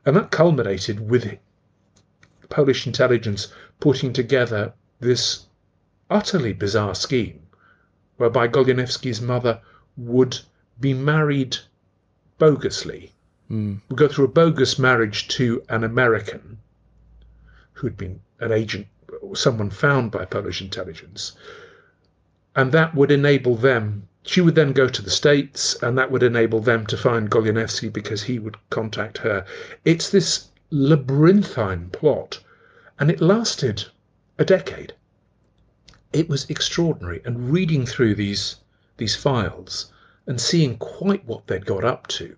[0.05, 1.38] And that culminated with
[2.49, 3.47] Polish intelligence
[3.80, 5.45] putting together this
[6.09, 7.41] utterly bizarre scheme
[8.17, 9.59] whereby Goleniewski's mother
[9.97, 10.39] would
[10.80, 11.57] be married
[12.39, 13.11] bogusly,
[13.49, 13.82] mm.
[13.89, 16.57] would go through a bogus marriage to an American
[17.73, 18.88] who'd been an agent,
[19.21, 21.34] or someone found by Polish intelligence,
[22.55, 24.07] and that would enable them.
[24.23, 27.91] She would then go to the States, and that would enable them to find Goleniewski
[27.91, 29.45] because he would contact her.
[29.83, 32.39] It's this labyrinthine plot,
[32.97, 33.85] and it lasted
[34.39, 34.93] a decade.
[36.13, 38.55] It was extraordinary, and reading through these
[38.97, 39.91] these files
[40.25, 42.35] and seeing quite what they'd got up to,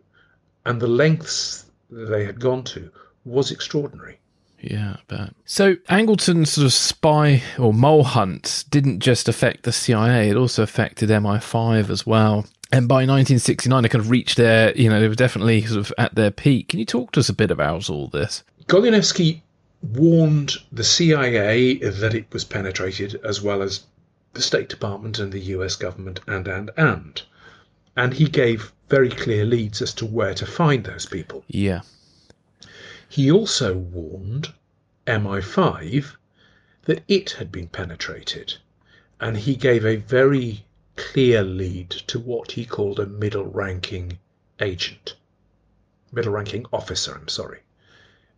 [0.65, 2.89] and the lengths they had gone to,
[3.24, 4.20] was extraordinary.
[4.60, 5.34] Yeah, I bet.
[5.45, 10.64] So Angleton's sort of spy or mole hunt didn't just affect the CIA; it also
[10.64, 12.45] affected MI5 as well.
[12.72, 15.93] And by 1969, they kind of reached their, you know, they were definitely sort of
[15.97, 16.70] at their peak.
[16.70, 18.43] Can you talk to us a bit about all this?
[18.66, 19.39] Goleniewski
[19.93, 23.84] warned the CIA that it was penetrated, as well as
[24.34, 27.22] the State Department and the US government, and and and,
[27.95, 31.43] and he gave very clear leads as to where to find those people.
[31.47, 31.82] Yeah.
[33.10, 34.53] He also warned
[35.08, 36.18] MI5
[36.84, 38.55] that it had been penetrated,
[39.22, 40.66] and he gave a very
[40.97, 44.20] clear lead to what he called a middle ranking
[44.60, 45.16] agent,
[46.12, 47.62] middle ranking officer, I'm sorry,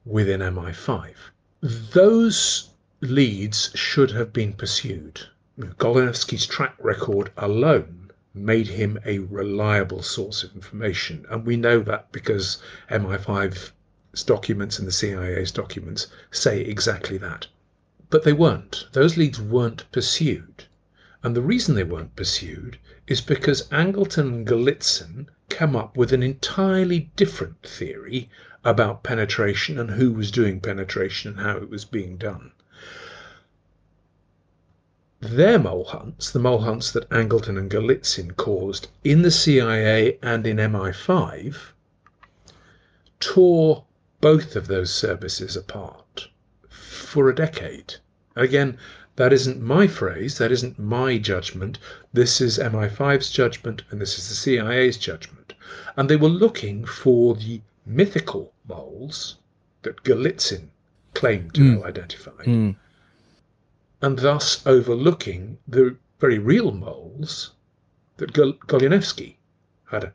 [0.06, 1.16] within MI5.
[1.62, 2.70] Those
[3.02, 5.22] leads should have been pursued.
[5.60, 12.12] Goleniewski's track record alone made him a reliable source of information, and we know that
[12.12, 12.60] because
[12.92, 13.72] MI5
[14.24, 17.48] documents and the CIA's documents say exactly that.
[18.10, 18.88] But they weren't.
[18.94, 20.66] Those leads weren't pursued.
[21.22, 26.24] And the reason they weren't pursued is because Angleton and Golitsyn come up with an
[26.24, 28.30] entirely different theory
[28.64, 32.52] about penetration and who was doing penetration and how it was being done.
[35.22, 40.48] Their mole hunts, the mole hunts that Angleton and Golitsyn caused in the CIA and
[40.48, 41.56] in MI5,
[43.20, 43.86] tore
[44.22, 46.28] both of those services apart
[46.70, 47.96] for a decade.
[48.36, 48.78] Again,
[49.16, 51.80] that isn't my phrase, that isn't my judgment.
[52.14, 55.54] This is MI5's judgment and this is the CIA's judgment.
[55.98, 59.38] And they were looking for the mythical moles
[59.82, 60.70] that Golitsyn
[61.14, 61.74] claimed to mm.
[61.74, 62.76] have identified, mm.
[64.02, 67.52] and thus overlooking the very real moles
[68.18, 69.36] that Gol- Goleniewski
[69.86, 70.12] had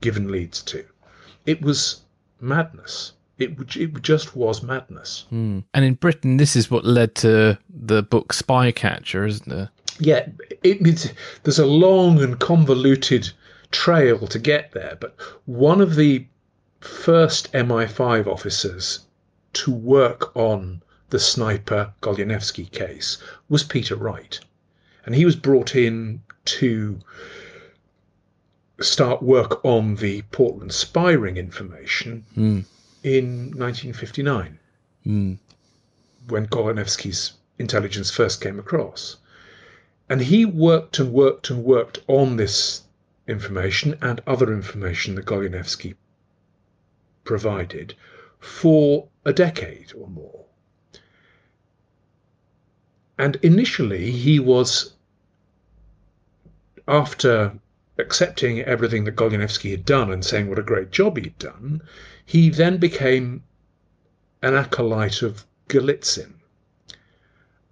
[0.00, 0.84] given leads to.
[1.44, 2.02] It was
[2.40, 3.12] madness.
[3.38, 5.26] It, it just was madness.
[5.32, 5.64] Mm.
[5.72, 9.68] And in Britain, this is what led to the book Spycatcher, isn't it?
[10.00, 10.28] Yeah,
[10.62, 11.14] it,
[11.44, 13.30] there's a long and convoluted
[13.70, 15.14] trail to get there, but
[15.46, 16.26] one of the
[16.80, 19.00] first MI5 officers
[19.52, 23.18] to work on the sniper Goleniewski case
[23.48, 24.38] was Peter Wright.
[25.04, 26.98] And he was brought in to
[28.80, 32.64] start work on the Portland spy ring information mm.
[33.02, 34.58] in 1959
[35.06, 35.38] mm.
[36.28, 39.16] when Goleniewski's intelligence first came across.
[40.08, 42.82] And he worked and worked and worked on this
[43.26, 45.94] information and other information that Goleniewski
[47.24, 47.94] provided
[48.38, 50.44] for a decade or more.
[53.18, 54.94] And initially, he was,
[56.86, 57.58] after
[57.98, 61.82] accepting everything that Goleniewski had done and saying what a great job he'd done,
[62.24, 63.42] he then became
[64.42, 66.34] an acolyte of Golitsyn,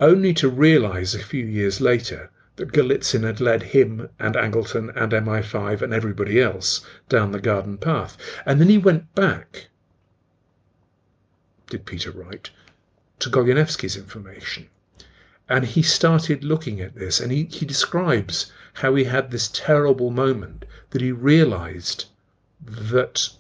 [0.00, 5.12] only to realize a few years later that Golitsyn had led him and Angleton and
[5.12, 8.16] MI5 and everybody else down the garden path.
[8.44, 9.68] And then he went back,
[11.68, 12.50] did Peter Wright,
[13.20, 14.68] to Goleniewski's information.
[15.48, 20.10] And he started looking at this, and he, he describes how he had this terrible
[20.10, 22.06] moment that he realized
[22.60, 23.30] that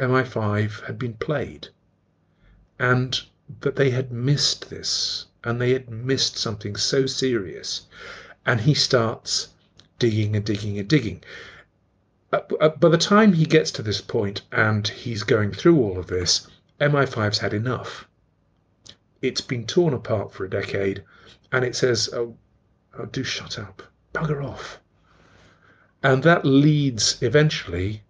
[0.00, 1.68] MI5 had been played
[2.78, 3.20] and
[3.60, 7.86] that they had missed this and they had missed something so serious.
[8.46, 9.48] And he starts
[9.98, 11.22] digging and digging and digging.
[12.32, 15.98] Uh, uh, by the time he gets to this point and he's going through all
[15.98, 16.46] of this,
[16.80, 18.07] MI5's had enough.
[19.20, 21.02] It's been torn apart for a decade,
[21.50, 22.36] and it says, oh,
[22.96, 23.82] oh, do shut up,
[24.14, 24.78] bugger off.
[26.02, 28.04] And that leads eventually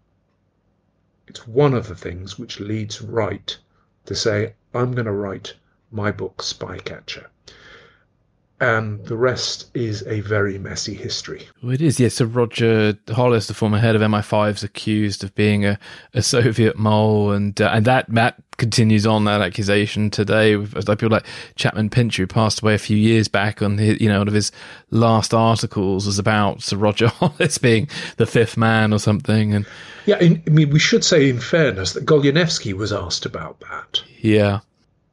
[1.27, 3.57] It's one of the things which leads Wright
[4.05, 5.55] to say, I'm going to write
[5.91, 7.29] my book, Spycatcher
[8.61, 11.47] and the rest is a very messy history.
[11.63, 12.15] Well, it is, yes.
[12.15, 15.79] So Roger Hollis, the former head of MI5, is accused of being a,
[16.15, 20.57] a Soviet mole, and uh, and that that continues on that accusation today.
[20.57, 24.01] With like people like Chapman Pincher, who passed away a few years back, on his,
[24.01, 24.51] you know one of his
[24.91, 29.67] last articles was about Sir Roger Hollis being the fifth man or something, and
[30.07, 34.03] yeah, in, I mean we should say in fairness that Goleniewski was asked about that.
[34.21, 34.61] Yeah,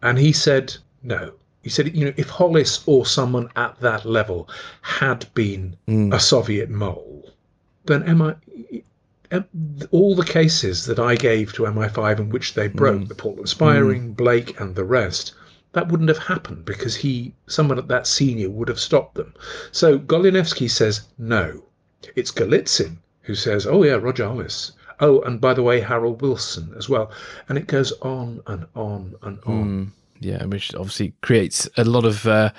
[0.02, 1.34] and he said no
[1.66, 4.48] he said, you know, if Hollis or someone at that level
[4.84, 6.14] had been mm.
[6.14, 7.34] a Soviet mole,
[7.86, 8.84] then MI,
[9.90, 13.08] all the cases that I gave to MI5 in which they broke mm.
[13.08, 14.16] the Portland spy ring, mm.
[14.16, 15.34] Blake, and the rest,
[15.72, 19.34] that wouldn't have happened because he, someone at that senior, would have stopped them.
[19.72, 21.64] So Goleniewski says no.
[22.16, 24.74] It's Golitsyn who says, oh yeah, Roger Hollis.
[25.00, 27.10] Oh, and by the way, Harold Wilson as well.
[27.50, 29.92] And it goes on and on and on.
[30.20, 32.52] Yeah, which obviously creates a lot of uh,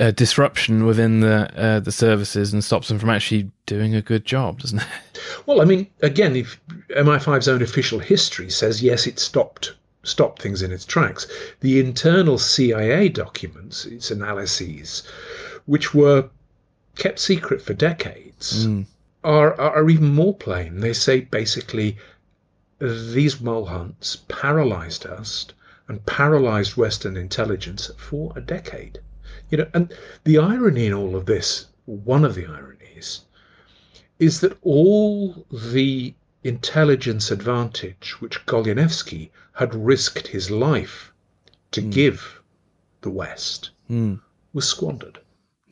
[0.00, 4.24] uh, disruption within the uh, the services and stops them from actually doing a good
[4.24, 4.86] job, doesn't it?
[5.46, 6.60] Well, I mean, again, if
[6.90, 9.74] MI5's own official history says yes, it stopped
[10.04, 11.26] stopped things in its tracks.
[11.60, 15.02] The internal CIA documents, its analyses,
[15.66, 16.28] which were
[16.96, 18.86] kept secret for decades, mm.
[19.24, 20.80] are, are even more plain.
[20.80, 21.96] They say basically
[22.80, 25.46] these mole hunts paralyzed us
[25.88, 29.00] and paralyzed Western intelligence for a decade.
[29.50, 29.92] You know, and
[30.24, 33.22] the irony in all of this, one of the ironies,
[34.18, 41.12] is that all the intelligence advantage which Goleniewski had risked his life
[41.72, 41.90] to mm.
[41.90, 42.40] give
[43.00, 44.20] the West mm.
[44.52, 45.18] was squandered.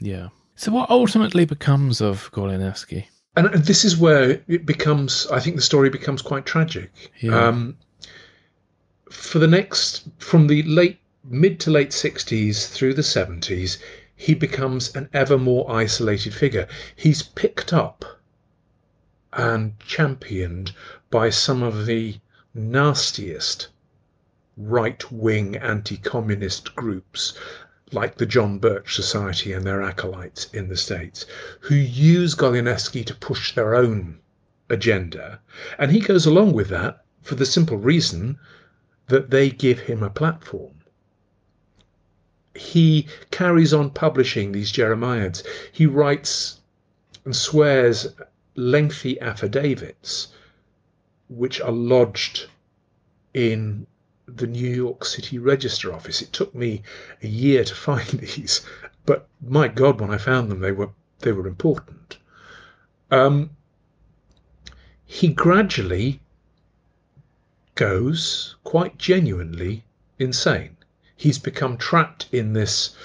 [0.01, 0.29] Yeah.
[0.57, 3.07] So, what ultimately becomes of Goleniewski?
[3.37, 6.91] And this is where it becomes, I think the story becomes quite tragic.
[7.21, 7.49] Yeah.
[7.49, 7.77] Um,
[9.11, 13.79] for the next from the late mid to late 60s through the 70s
[14.17, 16.67] he becomes an ever more isolated figure
[16.97, 18.05] he's picked up
[19.33, 20.73] and championed
[21.11, 22.19] by some of the
[22.53, 23.69] nastiest
[24.57, 27.39] right-wing anti-communist groups
[27.93, 31.27] like the John Birch Society and their acolytes in the States,
[31.61, 34.19] who use Goleniewski to push their own
[34.69, 35.39] agenda.
[35.79, 38.39] And he goes along with that for the simple reason
[39.09, 40.75] that they give him a platform.
[42.55, 45.47] He carries on publishing these Jeremiads.
[45.73, 46.61] He writes
[47.25, 48.09] and swears
[48.55, 50.29] lengthy affidavits
[51.29, 52.47] which are lodged
[53.35, 53.87] in
[54.27, 56.23] the New York City Register Office.
[56.23, 56.83] It took me
[57.23, 58.63] a year to find these,
[59.05, 62.19] but my God, when I found them, they were they were important.
[63.11, 63.51] Um,
[65.05, 66.21] he gradually
[67.77, 69.85] goes quite genuinely
[70.19, 70.75] insane.
[71.15, 72.97] He's become trapped in this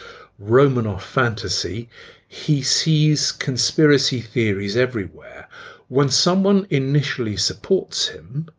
[0.42, 1.90] Romanov fantasy.
[2.26, 5.50] He sees conspiracy theories everywhere.
[5.90, 8.50] When someone initially supports him,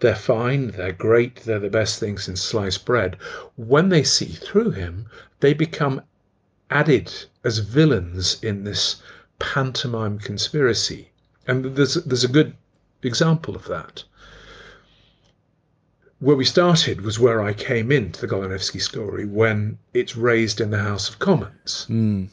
[0.00, 3.16] they're fine, they're great, they're the best thing since sliced bread.
[3.56, 5.06] When they see through him,
[5.38, 6.02] they become
[6.70, 7.12] added
[7.44, 8.96] as villains in this
[9.38, 11.12] pantomime conspiracy.
[11.46, 12.56] And there's there's a good
[13.02, 14.02] example of that
[16.20, 20.70] where we started was where I came into the Goleniewski story when it's raised in
[20.70, 21.86] the House of Commons.
[21.88, 22.28] Mm.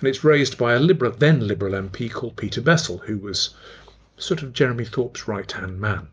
[0.00, 3.54] And it's raised by a liberal, then Liberal MP called Peter Bessell, who was
[4.16, 6.08] sort of Jeremy Thorpe's right hand man.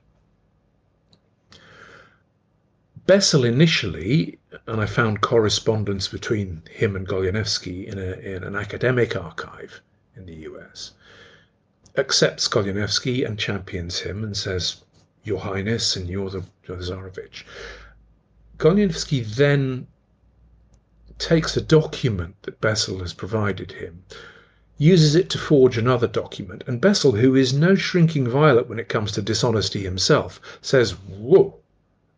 [3.08, 4.38] Bessell initially,
[4.68, 9.82] and I found correspondence between him and Goleniewski in, in an academic archive
[10.16, 10.92] in the US,
[11.98, 14.78] accepts Goleniewski and champions him and says,
[15.26, 17.44] your Highness, and you're the, you're the Tsarevich.
[19.36, 19.88] Then
[21.18, 24.04] takes a document that Bessell has provided him,
[24.78, 28.88] uses it to forge another document, and Bessell, who is no shrinking violet when it
[28.88, 31.60] comes to dishonesty himself, says, Whoa,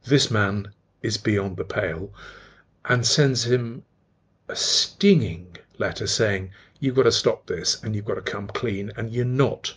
[0.04, 2.14] this man is beyond the pale,
[2.86, 3.84] and sends him
[4.50, 8.92] a stinging letter saying, You've got to stop this and you've got to come clean,
[8.98, 9.74] and you're not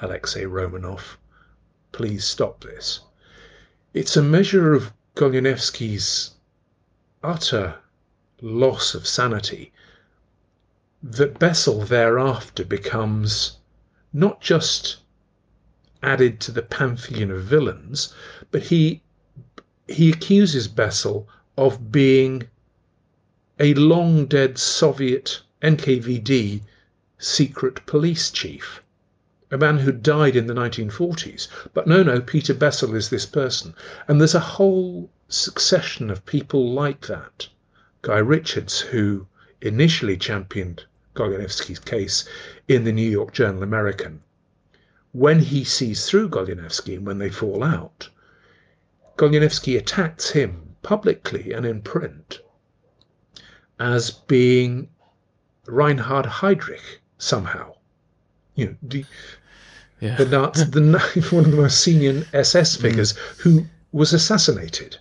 [0.00, 1.16] Alexei Romanov
[1.92, 3.00] please stop this.
[3.94, 6.32] It's a measure of Goleniewski's
[7.22, 7.76] utter
[8.40, 9.72] loss of sanity
[11.02, 13.58] that Bessell thereafter becomes
[14.12, 14.98] not just
[16.02, 18.14] added to the pantheon of villains,
[18.50, 19.02] but he
[19.88, 21.26] he accuses Bessell
[21.56, 22.48] of being
[23.58, 26.62] a long dead Soviet NKVD
[27.18, 28.79] secret police chief
[29.50, 31.48] a man who died in the 1940s.
[31.74, 33.74] But no, no, Peter Bessell is this person.
[34.06, 37.48] And there's a whole succession of people like that.
[38.02, 39.26] Guy Richards, who
[39.60, 42.24] initially championed Goleniewski's case
[42.68, 44.22] in the New York Journal American.
[45.12, 48.08] When he sees through Goleniewski and when they fall out,
[49.16, 52.40] Goleniewski attacks him publicly and in print
[53.78, 54.88] as being
[55.66, 57.74] Reinhard Heydrich somehow.
[58.54, 59.02] You know,
[60.00, 60.16] yeah.
[60.16, 60.80] the Nazi, the
[61.30, 62.80] one of the most senior SS mm.
[62.80, 63.18] figures mm.
[63.38, 64.96] who was assassinated.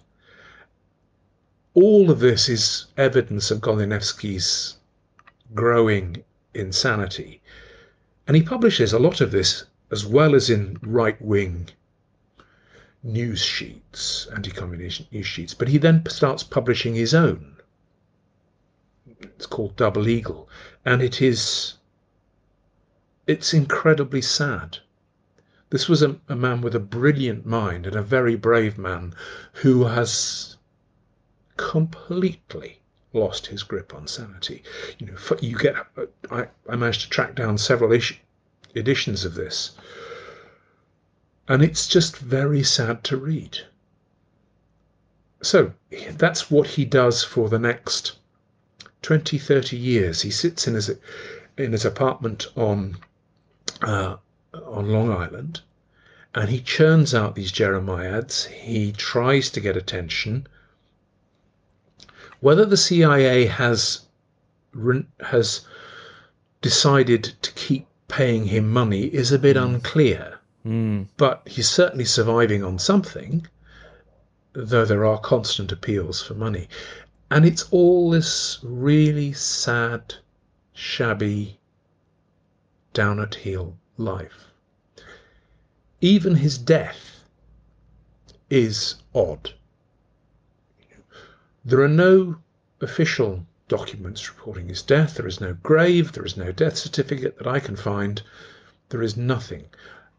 [1.74, 4.78] All of this is evidence of Goleniewski's
[5.54, 6.24] growing
[6.54, 7.42] insanity.
[8.28, 11.70] And he publishes a lot of this as well as in right wing
[13.02, 17.56] news sheets, anti communist news sheets, but he then starts publishing his own.
[19.22, 20.50] It's called Double Eagle,
[20.86, 21.76] and it is
[23.26, 24.80] it's incredibly sad.
[25.72, 29.14] This was a, a man with a brilliant mind and a very brave man
[29.54, 30.58] who has
[31.58, 32.82] completely
[33.14, 34.64] lost his grip on sanity.
[34.98, 35.76] You know, you get.
[36.32, 37.98] I, I managed to track down several
[38.76, 39.72] editions of this,
[41.48, 43.60] and it's just very sad to read.
[45.42, 45.74] So
[46.12, 48.18] that's what he does for the next
[49.04, 50.22] 20, 30 years.
[50.22, 50.92] He sits in his
[51.58, 52.98] in his apartment on
[53.82, 54.18] uh,
[54.54, 55.62] on Long Island,
[56.34, 58.48] and he churns out these Jeremiads.
[58.48, 60.48] He tries to get attention.
[62.40, 64.02] Whether the CIA has
[65.22, 65.62] has
[66.62, 69.66] decided to keep paying him money is a bit mm.
[69.66, 70.40] unclear.
[70.66, 71.08] Mm.
[71.16, 73.48] But he's certainly surviving on something,
[74.54, 76.68] though there are constant appeals for money.
[77.32, 80.16] And it's all this really sad,
[80.74, 81.60] shabby,
[82.94, 84.48] down at heel life.
[86.02, 87.24] Even his death
[88.50, 89.54] is odd.
[91.66, 92.38] There are no
[92.82, 95.16] official documents reporting his death.
[95.16, 96.14] There is no grave.
[96.14, 98.22] There is no death certificate that I can find.
[98.90, 99.66] There is nothing.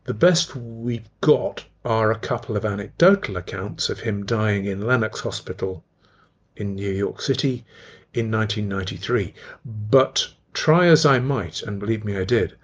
[0.05, 5.21] The best we've got are a couple of anecdotal accounts of him dying in Lenox
[5.21, 5.83] Hospital
[6.57, 7.65] in New York City
[8.13, 9.35] in 1993.
[9.65, 12.57] But try as I might, and believe me, I did,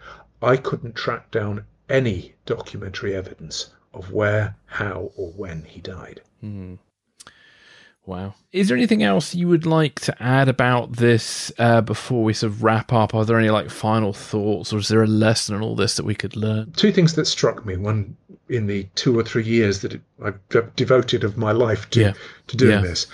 [0.47, 6.21] I couldn't track down any documentary evidence of where, how, or when he died.
[6.43, 6.79] Mm.
[8.05, 8.35] Wow.
[8.53, 12.53] Is there anything else you would like to add about this uh, before we sort
[12.53, 13.13] of wrap up?
[13.13, 16.05] Are there any like final thoughts, or is there a lesson in all this that
[16.05, 16.71] we could learn?
[16.77, 17.77] Two things that struck me.
[17.77, 18.17] One
[18.49, 20.39] in the two or three years that I've
[20.77, 22.13] devoted of my life to yeah.
[22.47, 22.83] to doing yeah.
[22.83, 23.09] this.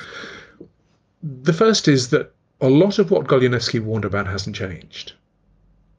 [1.23, 5.15] The first is that a lot of what Goleniewski warned about hasn't changed.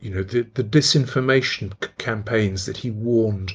[0.04, 3.54] You know, the, the disinformation c- campaigns that he warned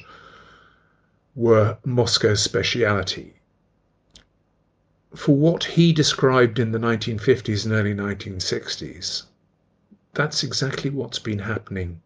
[1.35, 3.35] were Moscow's speciality.
[5.13, 9.25] For what he described in the 1950s and early 1960s,
[10.15, 12.01] that's exactly what's been happening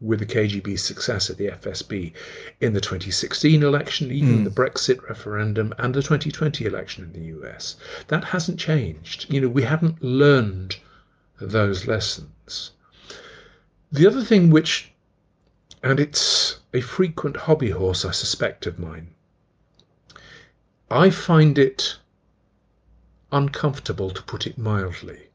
[0.00, 2.14] with the KGB's successor, the FSB,
[2.62, 4.44] in the 2016 election, even mm.
[4.44, 7.76] the Brexit referendum, and the 2020 election in the US.
[8.08, 9.26] That hasn't changed.
[9.30, 10.76] You know, we haven't learned
[11.38, 12.70] those lessons.
[13.92, 14.92] The other thing which,
[15.82, 19.14] and it's a frequent hobby horse, I suspect, of mine,
[20.88, 21.98] I find it
[23.32, 25.30] uncomfortable, to put it mildly,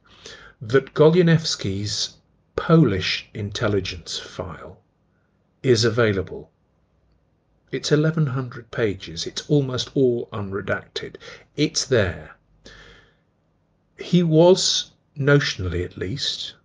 [0.61, 2.15] that Goleniewski's
[2.55, 4.79] Polish intelligence file
[5.61, 6.49] is available.
[7.73, 9.27] It's 1100 pages.
[9.27, 11.17] It's almost all unredacted.
[11.57, 12.37] It's there.
[13.97, 16.55] He was, notionally at least,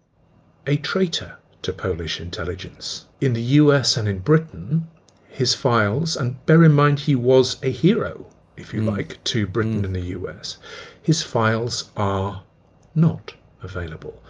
[0.68, 3.06] a traitor to Polish intelligence.
[3.20, 4.88] In the US and in Britain,
[5.28, 8.26] his files, and bear in mind he was a hero,
[8.56, 8.96] if you mm.
[8.96, 9.84] like, to Britain mm.
[9.84, 10.58] and the US,
[11.02, 12.42] his files are
[12.94, 14.22] not available.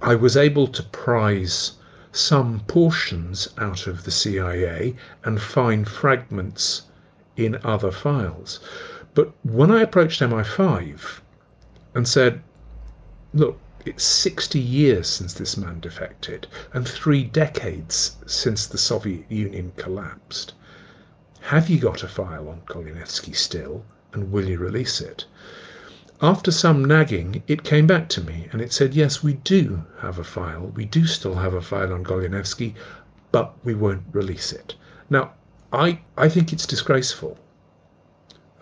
[0.00, 1.72] I was able to prize
[2.12, 4.94] some portions out of the CIA
[5.24, 6.82] and find fragments
[7.36, 8.60] in other files.
[9.14, 11.20] But when I approached MI5
[11.94, 12.42] and said,
[13.32, 19.72] look, it's 60 years since this man defected and three decades since the Soviet Union
[19.76, 20.54] collapsed.
[21.40, 25.24] Have you got a file on Goleniewski still and will you release it?
[26.20, 30.20] After some nagging, it came back to me and it said, yes, we do have
[30.20, 30.72] a file.
[30.76, 32.74] We do still have a file on Goleniewski,
[33.32, 34.76] but we won't release it.
[35.10, 35.32] Now,
[35.72, 37.36] I, I think it's disgraceful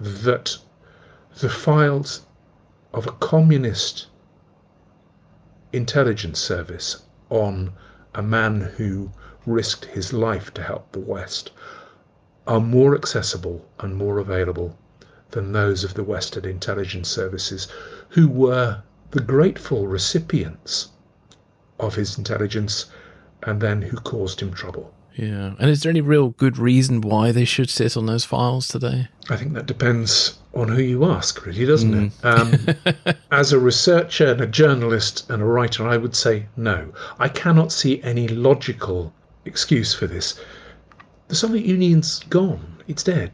[0.00, 0.56] that
[1.40, 2.22] the files
[2.94, 4.06] of a communist
[5.72, 7.72] intelligence service on
[8.14, 9.10] a man who
[9.46, 11.50] risked his life to help the West,
[12.46, 14.76] are more accessible and more available
[15.30, 17.68] than those of the Western intelligence services,
[18.08, 18.82] who were
[19.12, 20.88] the grateful recipients
[21.78, 22.86] of his intelligence
[23.44, 24.92] and then who caused him trouble.
[25.14, 25.54] Yeah.
[25.58, 29.08] And is there any real good reason why they should sit on those files today?
[29.28, 32.06] I think that depends on who you ask, really, doesn't mm.
[32.06, 33.04] it?
[33.06, 36.92] Um, as a researcher and a journalist and a writer, I would say no.
[37.18, 39.12] I cannot see any logical
[39.44, 40.40] excuse for this.
[41.28, 42.82] The Soviet Union's gone.
[42.88, 43.32] It's dead.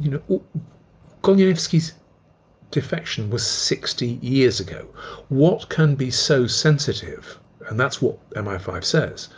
[0.00, 0.42] You know,
[1.22, 1.92] Goleniewski's
[2.72, 4.88] defection was 60 years ago.
[5.28, 7.38] What can be so sensitive?
[7.68, 9.28] And that's what MI5 says.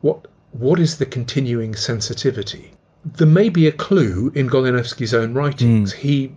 [0.00, 2.72] What what is the continuing sensitivity?
[3.04, 5.92] There may be a clue in Goleniewski's own writings.
[5.92, 5.96] Mm.
[5.96, 6.36] He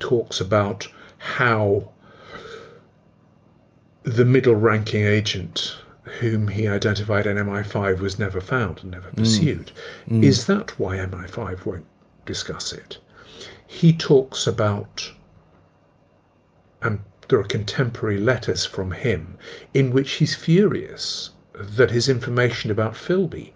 [0.00, 0.88] talks about
[1.18, 1.92] how
[4.02, 5.76] the middle ranking agent
[6.18, 9.16] whom he identified in MI5 was never found and never hmm.
[9.22, 9.70] pursued.
[10.08, 10.24] Mm.
[10.24, 11.86] Is that why MI5 won't
[12.26, 12.98] discuss it?
[13.66, 15.12] He talks about,
[16.82, 19.38] and there are contemporary letters from him
[19.72, 23.52] in which he's furious that his information about Philby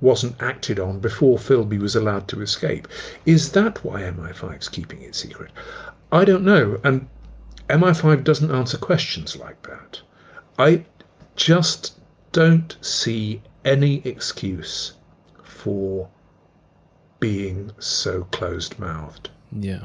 [0.00, 2.88] wasn't acted on before Philby was allowed to escape.
[3.24, 5.50] Is that why MI5's keeping it secret?
[6.12, 7.08] I don't know, and
[7.68, 10.00] MI5 doesn't answer questions like that.
[10.58, 10.84] I
[11.34, 11.98] just
[12.32, 14.92] don't see any excuse
[15.42, 16.08] for
[17.18, 19.30] being so closed mouthed.
[19.52, 19.84] Yeah.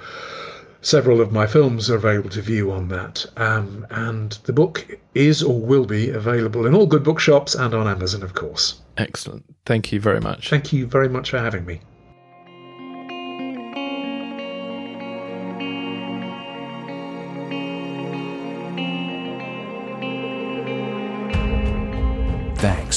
[0.82, 3.24] several of my films are available to view on that.
[3.36, 7.86] Um, and the book is or will be available in all good bookshops and on
[7.86, 8.80] Amazon, of course.
[8.98, 9.44] Excellent.
[9.64, 10.50] Thank you very much.
[10.50, 11.80] Thank you very much for having me.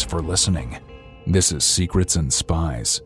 [0.06, 0.78] for listening.
[1.28, 3.02] This is Secrets and Spies.